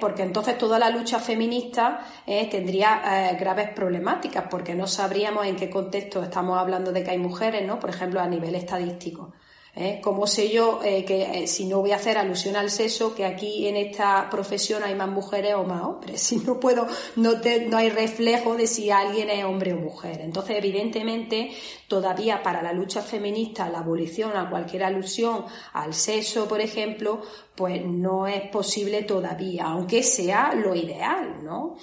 porque 0.00 0.22
entonces 0.22 0.56
toda 0.56 0.78
la 0.78 0.88
lucha 0.88 1.18
feminista 1.18 2.06
tendría 2.50 3.34
graves 3.38 3.70
problemáticas, 3.70 4.44
porque 4.50 4.74
no 4.74 4.86
sabríamos 4.86 5.46
en 5.46 5.56
qué 5.56 5.68
contexto 5.68 6.22
estamos 6.22 6.58
hablando 6.58 6.90
de 6.90 7.04
que 7.04 7.10
hay 7.10 7.18
mujeres, 7.18 7.66
¿no? 7.66 7.78
Por 7.78 7.90
ejemplo, 7.90 8.20
a 8.20 8.26
nivel 8.26 8.54
estadístico. 8.54 9.34
¿Eh? 9.76 10.00
¿Cómo 10.02 10.26
sé 10.26 10.50
yo 10.50 10.80
eh, 10.84 11.04
que 11.04 11.22
eh, 11.22 11.46
si 11.46 11.66
no 11.66 11.80
voy 11.80 11.92
a 11.92 11.96
hacer 11.96 12.18
alusión 12.18 12.56
al 12.56 12.70
sexo, 12.70 13.14
que 13.14 13.24
aquí 13.24 13.66
en 13.66 13.76
esta 13.76 14.28
profesión 14.30 14.82
hay 14.84 14.94
más 14.94 15.08
mujeres 15.08 15.54
o 15.54 15.64
más 15.64 15.82
hombres? 15.82 16.22
Si 16.34 16.36
no 16.36 16.58
puedo, 16.58 16.86
no, 17.16 17.32
no 17.68 17.76
hay 17.76 17.90
reflejo 17.90 18.56
de 18.56 18.66
si 18.66 18.90
alguien 18.90 19.30
es 19.30 19.44
hombre 19.44 19.74
o 19.74 19.76
mujer. 19.76 20.20
Entonces, 20.20 20.56
evidentemente, 20.56 21.50
todavía 21.86 22.42
para 22.42 22.62
la 22.62 22.72
lucha 22.72 23.02
feminista, 23.02 23.68
la 23.68 23.80
abolición 23.80 24.36
a 24.36 24.48
cualquier 24.48 24.84
alusión 24.84 25.44
al 25.74 25.94
sexo, 25.94 26.48
por 26.48 26.60
ejemplo, 26.60 27.20
pues 27.54 27.84
no 27.84 28.26
es 28.26 28.48
posible 28.48 29.02
todavía, 29.02 29.66
aunque 29.66 30.02
sea 30.02 30.54
lo 30.54 30.74
ideal, 30.74 31.44
¿no? 31.44 31.76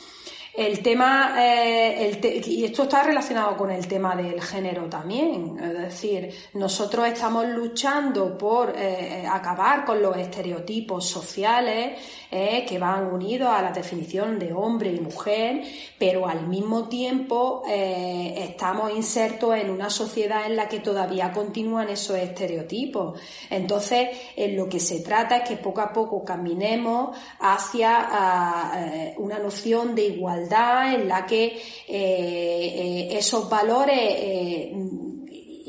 El 0.54 0.84
tema, 0.84 1.34
eh, 1.38 2.44
y 2.46 2.66
esto 2.66 2.84
está 2.84 3.04
relacionado 3.04 3.56
con 3.56 3.72
el 3.72 3.88
tema 3.88 4.18
del 4.18 4.42
género 4.42 4.90
también, 4.90 5.58
es 5.58 5.78
decir, 5.78 6.30
nosotros 6.56 7.08
estamos 7.08 7.48
luchando 7.48 8.38
por 8.38 8.74
eh, 8.76 9.26
acabar 9.26 9.86
con 9.86 10.02
los 10.02 10.18
estereotipos 10.18 11.08
sociales 11.08 11.98
eh, 12.30 12.66
que 12.68 12.78
van 12.78 13.14
unidos 13.14 13.48
a 13.50 13.62
la 13.62 13.72
definición 13.72 14.38
de 14.38 14.52
hombre 14.52 14.92
y 14.92 15.00
mujer, 15.00 15.64
pero 15.98 16.28
al 16.28 16.46
mismo 16.48 16.90
tiempo 16.90 17.64
estamos 17.66 18.92
insertos 18.94 19.56
en 19.56 19.70
una 19.70 19.90
sociedad 19.90 20.46
en 20.46 20.58
la 20.58 20.68
que 20.68 20.80
todavía 20.80 21.32
continúan 21.32 21.90
esos 21.90 22.18
estereotipos. 22.18 23.20
Entonces, 23.50 24.10
en 24.36 24.58
lo 24.58 24.68
que 24.68 24.80
se 24.80 25.00
trata 25.00 25.38
es 25.38 25.50
que 25.50 25.58
poco 25.58 25.82
a 25.82 25.94
poco 25.94 26.26
caminemos 26.26 27.16
hacia 27.40 28.08
ah, 28.10 29.14
una 29.18 29.40
noción 29.40 29.96
de 29.96 30.06
igualdad 30.06 30.41
en 30.50 31.08
la 31.08 31.26
que 31.26 31.46
eh, 31.46 31.58
eh, 31.88 33.18
esos 33.18 33.50
valores, 33.50 33.98
eh, 34.00 34.74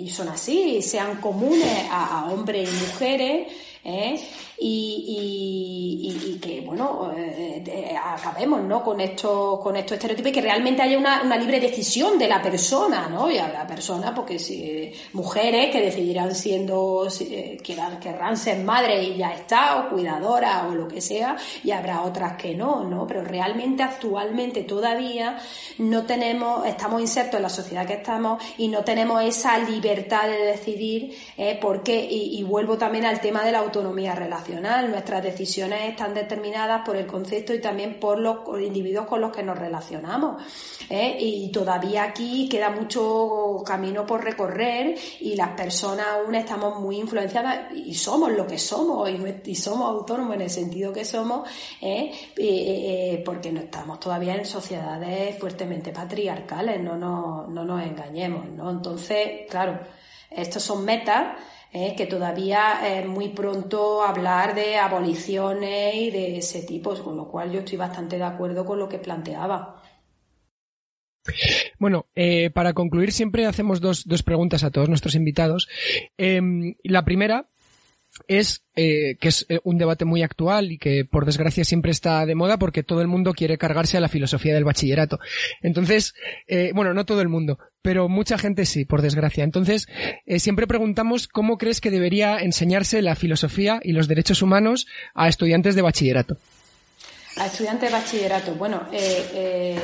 son 0.08 0.28
así, 0.28 0.82
sean 0.82 1.20
comunes 1.20 1.86
a, 1.90 2.28
hombres 2.30 2.68
y 2.68 2.86
mujeres, 2.86 3.48
y, 4.58 6.38
que, 6.40 6.60
bueno, 6.60 7.12
eh, 7.16 7.62
eh, 7.66 7.96
acabemos, 7.96 8.62
¿no? 8.62 8.82
Con 8.82 9.00
estos, 9.00 9.60
con 9.60 9.76
estos 9.76 9.92
estereotipos 9.92 10.30
y 10.30 10.34
que 10.34 10.40
realmente 10.40 10.82
haya 10.82 10.98
una, 10.98 11.36
libre 11.36 11.60
decisión 11.60 12.18
de 12.18 12.28
la 12.28 12.42
persona, 12.42 13.08
¿no? 13.08 13.30
Y 13.30 13.38
habrá 13.38 13.66
personas, 13.66 14.12
porque 14.14 14.38
si, 14.38 14.92
mujeres 15.12 15.70
que 15.70 15.80
decidirán 15.80 16.34
siendo, 16.34 17.08
eh, 17.20 17.58
querrán, 17.62 17.98
querrán 17.98 18.36
ser 18.36 18.58
madres 18.64 19.08
y 19.08 19.16
ya 19.16 19.32
está, 19.32 19.78
o 19.78 19.90
cuidadoras 19.90 20.64
o 20.64 20.74
lo 20.74 20.88
que 20.88 21.00
sea, 21.00 21.36
y 21.64 21.70
habrá 21.70 22.02
otras 22.02 22.36
que 22.36 22.54
no, 22.54 22.84
¿no? 22.84 23.06
Pero 23.06 23.22
realmente 23.22 23.82
actualmente 23.82 24.62
todavía 24.64 25.38
no 25.78 26.04
tenemos, 26.04 26.66
estamos 26.66 27.00
insertos 27.00 27.36
en 27.36 27.42
la 27.42 27.48
sociedad 27.48 27.86
que 27.86 27.94
estamos 27.94 28.42
y 28.58 28.68
no 28.68 28.84
tenemos 28.84 29.22
esa 29.22 29.58
libertad 29.58 30.28
de 30.28 30.44
decidir 30.44 31.16
eh, 31.36 31.58
por 31.60 31.82
qué, 31.82 32.04
y, 32.04 32.38
y 32.38 32.42
vuelvo 32.42 32.76
también 32.76 33.04
al 33.04 33.20
tema 33.20 33.44
de 33.44 33.52
la 33.52 33.60
autonomía 33.60 34.14
relacional 34.14 34.41
Nuestras 34.48 35.22
decisiones 35.22 35.90
están 35.90 36.14
determinadas 36.14 36.82
por 36.84 36.96
el 36.96 37.06
concepto 37.06 37.54
y 37.54 37.60
también 37.60 37.98
por 37.98 38.18
los 38.18 38.38
individuos 38.60 39.06
con 39.06 39.20
los 39.20 39.32
que 39.32 39.42
nos 39.42 39.58
relacionamos. 39.58 40.42
¿eh? 40.88 41.16
Y 41.18 41.50
todavía 41.50 42.04
aquí 42.04 42.48
queda 42.48 42.70
mucho 42.70 43.62
camino 43.64 44.04
por 44.06 44.24
recorrer 44.24 44.94
y 45.20 45.34
las 45.36 45.50
personas 45.50 46.06
aún 46.08 46.34
estamos 46.34 46.80
muy 46.80 46.98
influenciadas 46.98 47.72
y 47.74 47.94
somos 47.94 48.32
lo 48.32 48.46
que 48.46 48.58
somos 48.58 49.08
y, 49.44 49.54
somos 49.54 49.88
autónomos 49.88 50.34
en 50.34 50.42
el 50.42 50.50
sentido 50.50 50.92
que 50.92 51.04
somos, 51.04 51.48
¿eh? 51.80 52.12
Eh, 52.36 53.22
porque 53.24 53.52
no 53.52 53.60
estamos 53.60 54.00
todavía 54.00 54.34
en 54.34 54.44
sociedades 54.44 55.38
fuertemente 55.38 55.92
patriarcales, 55.92 56.80
no, 56.82 56.96
no, 56.96 57.46
no 57.46 57.64
nos 57.64 57.82
engañemos. 57.82 58.48
¿no? 58.48 58.70
Entonces, 58.70 59.42
claro, 59.48 59.78
estos 60.30 60.62
son 60.62 60.84
metas 60.84 61.36
¿eh? 61.72 61.94
que 61.96 62.06
todavía 62.06 62.80
es 62.86 63.06
muy 63.06 63.30
pronto 63.30 64.02
hablar 64.02 64.54
de 64.54 64.76
aboliciones 64.76 65.94
y 65.94 66.10
de 66.10 66.38
ese 66.38 66.62
tipo, 66.62 66.94
con 67.02 67.16
lo 67.16 67.28
cual 67.28 67.50
yo 67.50 67.60
estoy 67.60 67.78
bastante 67.78 68.16
de 68.16 68.24
acuerdo 68.24 68.64
con 68.64 68.78
lo 68.78 68.88
que 68.88 68.98
planteaba. 68.98 69.82
Bueno, 71.78 72.06
eh, 72.14 72.50
para 72.50 72.72
concluir 72.72 73.12
siempre 73.12 73.46
hacemos 73.46 73.80
dos, 73.80 74.06
dos, 74.06 74.22
preguntas 74.22 74.64
a 74.64 74.70
todos 74.70 74.88
nuestros 74.88 75.14
invitados. 75.14 75.68
Em, 76.16 76.74
la 76.82 77.04
primera 77.04 77.48
es 78.26 78.64
eh, 78.74 79.16
que 79.20 79.28
es 79.28 79.46
un 79.62 79.78
debate 79.78 80.04
muy 80.04 80.22
actual 80.22 80.72
y 80.72 80.78
que 80.78 81.04
por 81.04 81.24
desgracia 81.24 81.64
siempre 81.64 81.92
está 81.92 82.26
de 82.26 82.34
moda 82.34 82.58
porque 82.58 82.82
todo 82.82 83.00
el 83.00 83.08
mundo 83.08 83.32
quiere 83.32 83.56
cargarse 83.56 83.96
a 83.96 84.00
la 84.00 84.08
filosofía 84.08 84.52
del 84.52 84.64
bachillerato. 84.64 85.18
Entonces, 85.62 86.12
bueno, 86.74 86.92
no 86.92 87.06
todo 87.06 87.22
el 87.22 87.28
mundo, 87.28 87.58
pero 87.82 88.08
mucha 88.08 88.38
gente 88.38 88.64
sí, 88.64 88.84
por 88.84 89.02
desgracia. 89.02 89.44
Entonces, 89.44 89.88
eh, 90.24 90.38
siempre 90.38 90.66
preguntamos 90.66 91.28
cómo 91.28 91.58
crees 91.58 91.80
que 91.80 91.90
debería 91.90 92.38
enseñarse 92.38 93.02
la 93.02 93.16
filosofía 93.16 93.80
y 93.82 93.92
los 93.92 94.08
derechos 94.08 94.40
humanos 94.40 94.86
a 95.14 95.28
estudiantes 95.28 95.74
de 95.74 95.82
bachillerato. 95.82 96.36
A 97.36 97.46
estudiantes 97.46 97.90
de 97.90 97.96
bachillerato. 97.98 98.54
Bueno, 98.54 98.88
eh, 98.92 99.26
eh, 99.34 99.80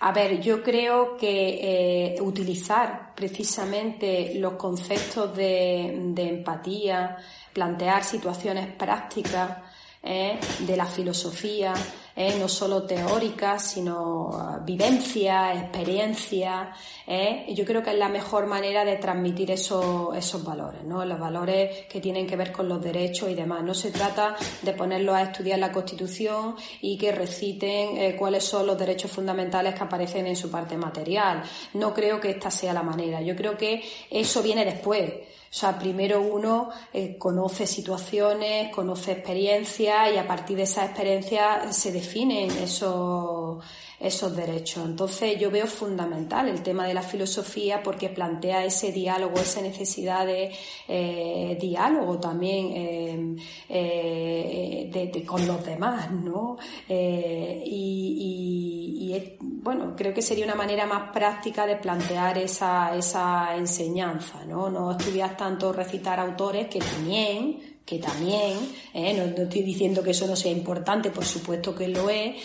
a 0.00 0.12
ver, 0.12 0.40
yo 0.40 0.62
creo 0.62 1.16
que 1.16 2.16
utilizar 2.20 3.12
precisamente 3.14 4.34
los 4.36 4.54
conceptos 4.54 5.36
de 5.36 5.92
empatía, 6.16 7.16
plantear 7.52 8.02
situaciones 8.02 8.68
prácticas 8.74 9.58
de 10.02 10.76
la 10.76 10.86
filosofía, 10.86 11.74
¿eh? 12.16 12.36
no 12.38 12.48
solo 12.48 12.82
teóricas, 12.84 13.72
sino 13.72 14.30
ah, 14.32 14.60
vivencia, 14.64 15.54
experiencia. 15.54 16.72
¿eh? 17.06 17.46
Yo 17.54 17.64
creo 17.64 17.82
que 17.82 17.90
es 17.90 17.98
la 17.98 18.08
mejor 18.08 18.46
manera 18.46 18.84
de 18.84 18.96
transmitir 18.96 19.50
esos, 19.50 20.16
esos 20.16 20.44
valores, 20.44 20.82
¿no? 20.84 21.04
los 21.04 21.18
valores 21.18 21.86
que 21.86 22.00
tienen 22.00 22.26
que 22.26 22.36
ver 22.36 22.52
con 22.52 22.68
los 22.68 22.82
derechos 22.82 23.30
y 23.30 23.34
demás. 23.34 23.62
No 23.62 23.74
se 23.74 23.90
trata 23.90 24.36
de 24.62 24.72
ponerlos 24.72 25.14
a 25.14 25.22
estudiar 25.22 25.58
la 25.58 25.72
Constitución 25.72 26.56
y 26.80 26.98
que 26.98 27.12
reciten 27.12 27.96
eh, 27.96 28.16
cuáles 28.16 28.44
son 28.44 28.66
los 28.66 28.78
derechos 28.78 29.10
fundamentales 29.10 29.74
que 29.74 29.84
aparecen 29.84 30.26
en 30.26 30.36
su 30.36 30.50
parte 30.50 30.76
material. 30.76 31.42
No 31.74 31.94
creo 31.94 32.20
que 32.20 32.30
esta 32.30 32.50
sea 32.50 32.72
la 32.72 32.82
manera. 32.82 33.20
Yo 33.20 33.36
creo 33.36 33.56
que 33.56 33.82
eso 34.10 34.42
viene 34.42 34.64
después. 34.64 35.12
O 35.52 35.54
sea, 35.54 35.78
primero 35.78 36.22
uno 36.22 36.70
eh, 36.94 37.18
conoce 37.18 37.66
situaciones, 37.66 38.72
conoce 38.74 39.12
experiencias 39.12 40.10
y 40.14 40.16
a 40.16 40.26
partir 40.26 40.56
de 40.56 40.62
esa 40.62 40.86
experiencia 40.86 41.70
se 41.70 41.92
definen 41.92 42.50
esos, 42.52 43.62
esos 44.02 44.34
derechos. 44.36 44.84
Entonces 44.84 45.38
yo 45.38 45.50
veo 45.50 45.66
fundamental 45.66 46.48
el 46.48 46.62
tema 46.62 46.86
de 46.86 46.94
la 46.94 47.02
filosofía 47.02 47.82
porque 47.82 48.08
plantea 48.08 48.64
ese 48.64 48.92
diálogo, 48.92 49.36
esa 49.36 49.60
necesidad 49.62 50.26
de 50.26 50.50
eh, 50.88 51.56
diálogo 51.60 52.18
también 52.18 53.36
eh, 53.68 54.90
de, 54.92 55.24
con 55.24 55.46
los 55.46 55.64
demás, 55.64 56.10
¿no? 56.10 56.58
y, 56.88 57.64
y, 57.64 59.36
bueno, 59.38 59.94
creo 59.96 60.12
que 60.12 60.22
sería 60.22 60.44
una 60.44 60.54
manera 60.54 60.86
más 60.86 61.12
práctica 61.12 61.66
de 61.66 61.76
plantear 61.76 62.38
esa, 62.38 62.96
esa 62.96 63.54
enseñanza, 63.56 64.44
¿no? 64.44 64.68
No 64.70 64.92
estudiar 64.92 65.36
tanto 65.36 65.72
recitar 65.72 66.18
autores 66.18 66.68
que 66.68 66.80
también, 66.80 67.71
que 67.84 67.98
también, 67.98 68.58
¿eh? 68.94 69.14
no, 69.14 69.42
estoy 69.42 69.62
diciendo 69.62 70.02
que 70.02 70.10
eso 70.10 70.26
no 70.26 70.36
sea 70.36 70.52
importante, 70.52 71.10
por 71.10 71.24
supuesto 71.24 71.74
que 71.74 71.88
lo 71.88 72.08
es, 72.08 72.36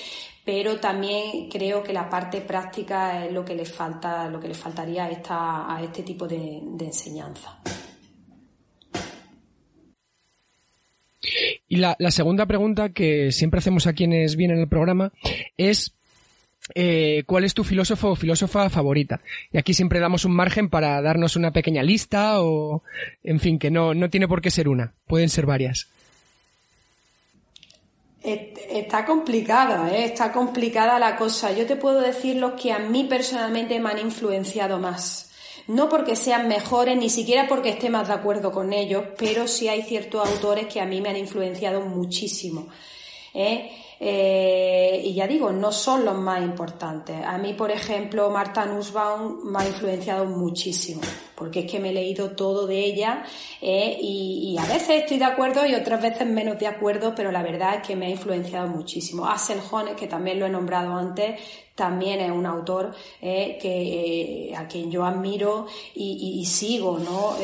pero 0.44 0.78
también 0.78 1.50
creo 1.50 1.84
que 1.84 1.94
la 1.94 2.10
parte 2.10 2.42
práctica 2.42 3.26
es 3.26 3.34
lo 3.34 3.44
que 3.44 3.56
le 3.56 3.66
falta, 3.66 4.30
lo 4.30 4.40
que 4.40 4.48
le 4.48 4.54
faltaría 4.54 5.06
a, 5.06 5.12
esta, 5.12 5.76
a 5.76 5.84
este 5.84 6.04
tipo 6.04 6.28
de, 6.28 6.62
de 6.64 6.86
enseñanza. 6.86 7.62
Y 11.68 11.76
la, 11.78 11.96
la, 12.00 12.12
segunda 12.12 12.46
pregunta 12.46 12.94
que 12.94 13.32
siempre 13.34 13.58
hacemos 13.58 13.88
a 13.88 13.94
quienes 13.94 14.38
vienen 14.38 14.60
al 14.60 14.70
programa 14.70 15.12
es 15.58 15.97
eh, 16.76 17.24
¿cuál 17.26 17.44
es 17.44 17.54
tu 17.54 17.64
filósofo 17.64 18.10
o 18.10 18.16
filósofa 18.16 18.70
favorita? 18.70 19.22
Y 19.52 19.58
aquí 19.58 19.74
siempre 19.74 20.00
damos 20.00 20.26
un 20.26 20.34
margen 20.34 20.70
para 20.70 21.02
darnos 21.02 21.36
una 21.36 21.52
pequeña 21.52 21.84
lista 21.84 22.42
o, 22.42 22.84
en 23.24 23.40
fin, 23.40 23.60
que 23.60 23.72
no, 23.72 23.94
no 23.94 24.10
tiene 24.10 24.28
por 24.28 24.42
qué 24.42 24.52
ser 24.52 24.68
una, 24.68 24.94
pueden 25.08 25.30
ser 25.30 25.46
varias. 25.46 25.88
Está 28.24 29.06
complicada, 29.06 29.90
¿eh? 29.96 30.04
está 30.04 30.34
complicada 30.34 31.00
la 31.00 31.16
cosa. 31.16 31.54
Yo 31.54 31.66
te 31.66 31.78
puedo 31.78 32.02
decir 32.02 32.36
los 32.36 32.60
que 32.60 32.74
a 32.74 32.80
mí 32.80 33.06
personalmente 33.06 33.80
me 33.80 33.90
han 33.90 34.00
influenciado 34.00 34.80
más. 34.80 35.32
No 35.68 35.88
porque 35.88 36.16
sean 36.16 36.48
mejores, 36.48 36.98
ni 36.98 37.10
siquiera 37.10 37.48
porque 37.48 37.70
esté 37.70 37.90
más 37.90 38.08
de 38.08 38.14
acuerdo 38.16 38.52
con 38.52 38.74
ellos, 38.74 39.04
pero 39.18 39.48
sí 39.48 39.68
hay 39.70 39.82
ciertos 39.84 40.28
autores 40.28 40.68
que 40.68 40.82
a 40.82 40.86
mí 40.86 41.00
me 41.00 41.10
han 41.10 41.18
influenciado 41.18 41.82
muchísimo. 41.82 42.68
¿eh? 43.34 43.72
Eh, 44.00 45.02
y 45.06 45.14
ya 45.14 45.28
digo, 45.28 45.52
no 45.52 45.72
son 45.72 46.06
los 46.06 46.16
más 46.16 46.42
importantes. 46.42 47.24
A 47.26 47.38
mí, 47.38 47.54
por 47.54 47.72
ejemplo, 47.72 48.30
Marta 48.30 48.66
Nussbaum 48.66 49.52
me 49.52 49.60
ha 49.60 49.68
influenciado 49.68 50.26
muchísimo, 50.26 51.02
porque 51.36 51.62
es 51.62 51.72
que 51.72 51.80
me 51.80 51.90
he 51.90 51.94
leído 51.94 52.32
todo 52.32 52.68
de 52.68 52.80
ella 52.80 53.24
eh, 53.62 53.98
y, 54.00 54.56
a 54.58 54.66
veces 54.66 55.02
estoy 55.02 55.18
de 55.18 55.26
acuerdo 55.26 55.66
y 55.66 55.76
otras 55.76 56.02
veces 56.02 56.28
menos 56.28 56.60
de 56.60 56.68
acuerdo, 56.68 57.14
pero 57.16 57.32
la 57.32 57.44
verdad 57.44 57.76
es 57.76 57.88
que 57.88 57.96
me 57.96 58.08
ha 58.08 58.10
influenciado 58.10 58.68
muchísimo. 58.68 59.26
Axel 59.26 59.60
Jones, 59.62 59.96
que 59.96 60.08
también 60.08 60.40
lo 60.40 60.46
he 60.46 60.50
nombrado 60.50 60.94
antes, 60.94 61.40
también 61.78 62.20
es 62.20 62.32
un 62.32 62.46
autor 62.46 62.92
eh, 63.22 63.58
que, 63.62 64.54
a 64.58 64.68
quien 64.68 64.92
yo 64.92 65.06
admiro 65.06 65.68
y, 65.94 66.44
sigo, 66.46 66.98
¿no? 66.98 67.36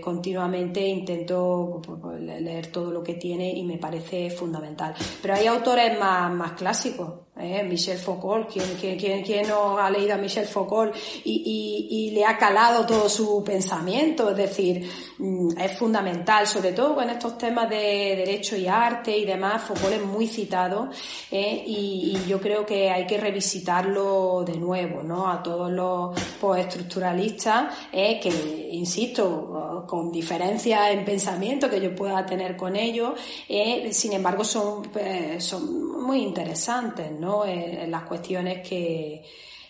continuamente 0.00 0.86
intento 0.86 1.82
pues, 1.84 1.98
pues, 2.00 2.20
leer 2.20 2.68
todo 2.68 2.92
lo 2.92 3.02
que 3.02 3.14
tiene 3.14 3.50
y 3.50 3.64
me 3.64 3.78
parece 3.78 4.30
fundamental. 4.30 4.94
Pero 5.20 5.34
hay 5.34 5.46
autores 5.46 5.98
más, 5.98 6.32
más 6.32 6.52
clásicos. 6.52 7.29
¿Eh? 7.40 7.62
Michel 7.62 7.98
Foucault, 7.98 8.50
¿quién, 8.50 8.76
quién, 8.78 9.22
quién, 9.22 9.48
no 9.48 9.78
ha 9.78 9.90
leído 9.90 10.14
a 10.14 10.18
Michel 10.18 10.46
Foucault 10.46 10.94
y, 11.24 11.88
y, 11.90 12.08
y, 12.08 12.10
le 12.10 12.24
ha 12.24 12.36
calado 12.36 12.86
todo 12.86 13.08
su 13.08 13.42
pensamiento? 13.44 14.30
Es 14.30 14.36
decir, 14.36 14.88
mm, 15.18 15.58
es 15.58 15.78
fundamental, 15.78 16.46
sobre 16.46 16.72
todo 16.72 16.94
con 16.94 17.08
estos 17.10 17.38
temas 17.38 17.68
de 17.68 18.14
derecho 18.16 18.56
y 18.56 18.66
arte 18.66 19.16
y 19.16 19.24
demás, 19.24 19.62
Foucault 19.62 19.94
es 19.94 20.02
muy 20.02 20.26
citado 20.26 20.90
¿eh? 21.30 21.64
y, 21.66 22.16
yo 22.26 22.40
creo 22.40 22.64
que 22.66 22.90
hay 22.90 23.06
que 23.06 23.18
revisitarlo 23.18 24.44
de 24.46 24.56
nuevo, 24.56 25.02
¿no? 25.02 25.28
A 25.28 25.42
todos 25.42 25.70
los 25.70 26.18
postestructuralistas, 26.40 27.74
¿eh? 27.92 28.20
que, 28.20 28.68
insisto, 28.72 29.84
con 29.86 30.12
diferencias 30.12 30.90
en 30.90 31.04
pensamiento 31.04 31.68
que 31.68 31.80
yo 31.80 31.94
pueda 31.94 32.24
tener 32.24 32.56
con 32.56 32.76
ellos, 32.76 33.14
¿eh? 33.48 33.88
sin 33.92 34.12
embargo 34.12 34.44
son, 34.44 34.90
son 35.38 36.02
muy 36.02 36.22
interesantes, 36.22 37.10
¿no? 37.12 37.29
En, 37.46 37.90
las 37.90 38.02
cuestiones 38.04 38.66
que, 38.66 39.24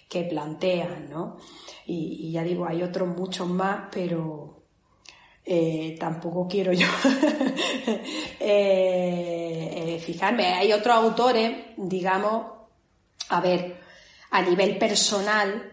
que 0.09 0.25
plantean, 0.25 1.09
¿no? 1.09 1.39
Y, 1.87 2.31
ya 2.31 2.43
digo, 2.43 2.67
hay 2.67 2.83
otros 2.83 3.09
muchos 3.09 3.49
más, 3.49 3.89
pero 3.91 4.63
eh, 5.45 5.97
tampoco 5.99 6.47
quiero 6.47 6.73
yo 6.73 6.87
eh, 8.41 9.73
eh, 9.77 10.03
fijarme. 10.05 10.47
Hay 10.55 10.73
otros 10.73 10.95
autores, 10.95 11.53
digamos, 11.77 12.47
a 13.29 13.41
ver, 13.41 13.81
a 14.31 14.43
nivel 14.43 14.79
personal, 14.79 15.67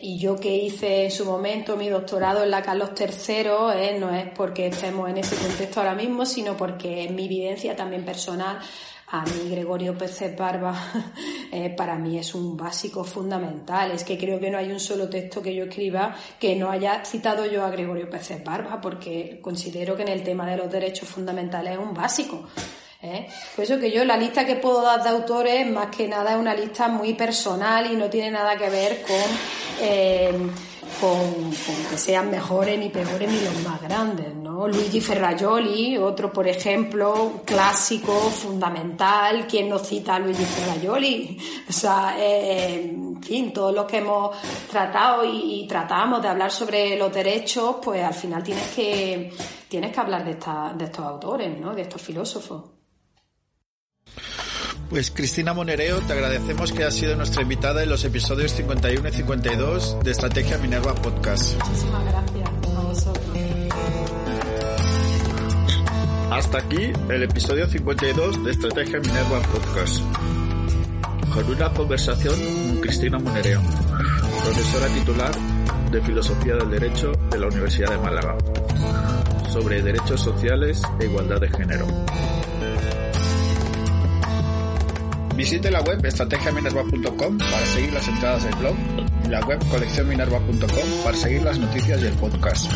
y 0.00 0.18
yo 0.20 0.36
que 0.36 0.54
hice 0.54 1.06
en 1.06 1.10
su 1.10 1.24
momento 1.24 1.76
mi 1.76 1.88
doctorado 1.88 2.44
en 2.44 2.50
la 2.52 2.62
Carlos 2.62 2.90
III, 2.96 3.98
no 3.98 4.14
es 4.14 4.30
porque 4.30 4.68
estemos 4.68 5.10
en 5.10 5.16
ese 5.16 5.34
contexto 5.34 5.80
ahora 5.80 5.96
mismo, 5.96 6.24
sino 6.24 6.56
porque 6.56 7.02
en 7.02 7.16
mi 7.16 7.24
evidencia 7.24 7.74
también 7.74 8.04
personal 8.04 8.60
a 9.10 9.22
mí 9.22 9.48
Gregorio 9.50 9.96
Pérez 9.96 10.36
Barba 10.36 10.74
eh, 11.52 11.70
para 11.70 11.96
mí 11.96 12.18
es 12.18 12.34
un 12.34 12.56
básico 12.56 13.04
fundamental. 13.04 13.92
Es 13.92 14.04
que 14.04 14.18
creo 14.18 14.38
que 14.38 14.50
no 14.50 14.58
hay 14.58 14.70
un 14.70 14.80
solo 14.80 15.08
texto 15.08 15.40
que 15.40 15.54
yo 15.54 15.64
escriba 15.64 16.14
que 16.38 16.54
no 16.56 16.70
haya 16.70 17.04
citado 17.04 17.46
yo 17.46 17.64
a 17.64 17.70
Gregorio 17.70 18.10
Pérez 18.10 18.44
Barba, 18.44 18.80
porque 18.80 19.38
considero 19.40 19.96
que 19.96 20.02
en 20.02 20.08
el 20.08 20.22
tema 20.22 20.46
de 20.50 20.56
los 20.58 20.70
derechos 20.70 21.08
fundamentales 21.08 21.72
es 21.72 21.78
un 21.78 21.94
básico. 21.94 22.48
¿eh? 23.02 23.28
Por 23.56 23.64
eso 23.64 23.78
que 23.78 23.90
yo 23.90 24.04
la 24.04 24.16
lista 24.16 24.44
que 24.44 24.56
puedo 24.56 24.82
dar 24.82 25.02
de 25.02 25.08
autores 25.08 25.66
más 25.70 25.86
que 25.94 26.06
nada 26.06 26.32
es 26.32 26.36
una 26.36 26.54
lista 26.54 26.88
muy 26.88 27.14
personal 27.14 27.90
y 27.90 27.96
no 27.96 28.10
tiene 28.10 28.30
nada 28.30 28.56
que 28.56 28.68
ver 28.68 29.02
con... 29.02 29.16
Eh, 29.80 30.32
con, 31.00 31.50
que 31.90 31.96
sean 31.96 32.30
mejores 32.30 32.78
ni 32.78 32.88
peores 32.88 33.30
ni 33.30 33.40
los 33.40 33.62
más 33.62 33.80
grandes, 33.80 34.34
¿no? 34.34 34.68
Luigi 34.68 35.00
Ferrajoli, 35.00 35.96
otro, 35.98 36.32
por 36.32 36.46
ejemplo, 36.48 37.42
clásico, 37.44 38.12
fundamental, 38.12 39.46
¿quién 39.46 39.68
nos 39.68 39.86
cita 39.86 40.16
a 40.16 40.18
Luigi 40.18 40.44
Ferrajoli? 40.44 41.38
O 41.68 41.72
sea, 41.72 42.16
eh, 42.18 42.90
en 42.90 43.22
fin, 43.22 43.52
todos 43.52 43.74
los 43.74 43.86
que 43.86 43.98
hemos 43.98 44.36
tratado 44.70 45.24
y, 45.24 45.62
y, 45.62 45.68
tratamos 45.68 46.22
de 46.22 46.28
hablar 46.28 46.50
sobre 46.50 46.96
los 46.96 47.12
derechos, 47.12 47.76
pues 47.82 48.04
al 48.04 48.14
final 48.14 48.42
tienes 48.42 48.68
que, 48.74 49.32
tienes 49.68 49.92
que 49.92 50.00
hablar 50.00 50.24
de, 50.24 50.32
esta, 50.32 50.72
de 50.76 50.84
estos 50.86 51.04
autores, 51.04 51.58
¿no? 51.58 51.74
De 51.74 51.82
estos 51.82 52.00
filósofos. 52.00 52.77
Pues 54.88 55.10
Cristina 55.10 55.52
Monereo, 55.52 56.00
te 56.00 56.14
agradecemos 56.14 56.72
que 56.72 56.78
hayas 56.78 56.94
sido 56.94 57.14
nuestra 57.14 57.42
invitada 57.42 57.82
en 57.82 57.90
los 57.90 58.04
episodios 58.04 58.52
51 58.52 59.06
y 59.06 59.12
52 59.12 60.02
de 60.02 60.10
Estrategia 60.10 60.56
Minerva 60.56 60.94
Podcast. 60.94 61.62
Muchísimas 61.62 62.04
gracias 62.06 62.48
a 62.48 62.80
vosotros. 62.80 63.24
Hasta 66.30 66.58
aquí 66.58 66.90
el 67.10 67.22
episodio 67.22 67.66
52 67.66 68.44
de 68.44 68.50
Estrategia 68.50 68.98
Minerva 69.00 69.40
Podcast. 69.42 70.00
Con 71.34 71.50
una 71.50 71.70
conversación 71.74 72.34
con 72.34 72.80
Cristina 72.80 73.18
Monereo, 73.18 73.60
profesora 74.42 74.86
titular 74.88 75.32
de 75.90 76.00
Filosofía 76.00 76.54
del 76.54 76.70
Derecho 76.70 77.12
de 77.30 77.38
la 77.38 77.48
Universidad 77.48 77.90
de 77.90 77.98
Málaga, 77.98 78.38
sobre 79.52 79.82
derechos 79.82 80.22
sociales 80.22 80.80
e 80.98 81.04
igualdad 81.04 81.40
de 81.40 81.50
género. 81.50 81.86
Visite 85.38 85.70
la 85.70 85.80
web 85.82 86.04
estrategiaminerva.com 86.04 87.38
para 87.38 87.66
seguir 87.66 87.92
las 87.92 88.08
entradas 88.08 88.42
del 88.42 88.56
blog 88.56 88.74
y 89.24 89.28
la 89.28 89.40
web 89.46 89.64
coleccionminerva.com 89.70 91.04
para 91.04 91.16
seguir 91.16 91.42
las 91.42 91.56
noticias 91.56 92.02
y 92.02 92.06
el 92.06 92.12
podcast. 92.14 92.68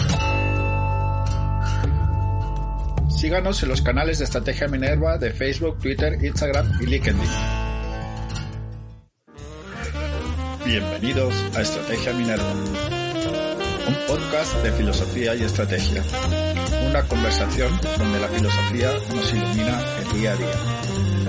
Síganos 3.11 3.61
en 3.64 3.68
los 3.68 3.83
canales 3.83 4.18
de 4.18 4.27
Estrategia 4.27 4.68
Minerva 4.68 5.18
de 5.18 5.33
Facebook, 5.33 5.81
Twitter, 5.81 6.16
Instagram 6.25 6.70
y 6.81 6.87
LinkedIn. 6.87 7.20
Bienvenidos 10.64 11.35
a 11.57 11.62
Estrategia 11.62 12.12
Minerva, 12.12 12.53
un 12.53 13.96
podcast 14.07 14.55
de 14.62 14.70
filosofía 14.70 15.35
y 15.35 15.42
estrategia. 15.42 16.05
Una 16.88 17.03
conversación 17.09 17.72
donde 17.98 18.20
la 18.20 18.29
filosofía 18.29 18.92
nos 19.12 19.35
ilumina 19.35 19.81
el 19.98 20.20
día 20.20 20.33
a 20.33 20.37
día. 20.37 21.21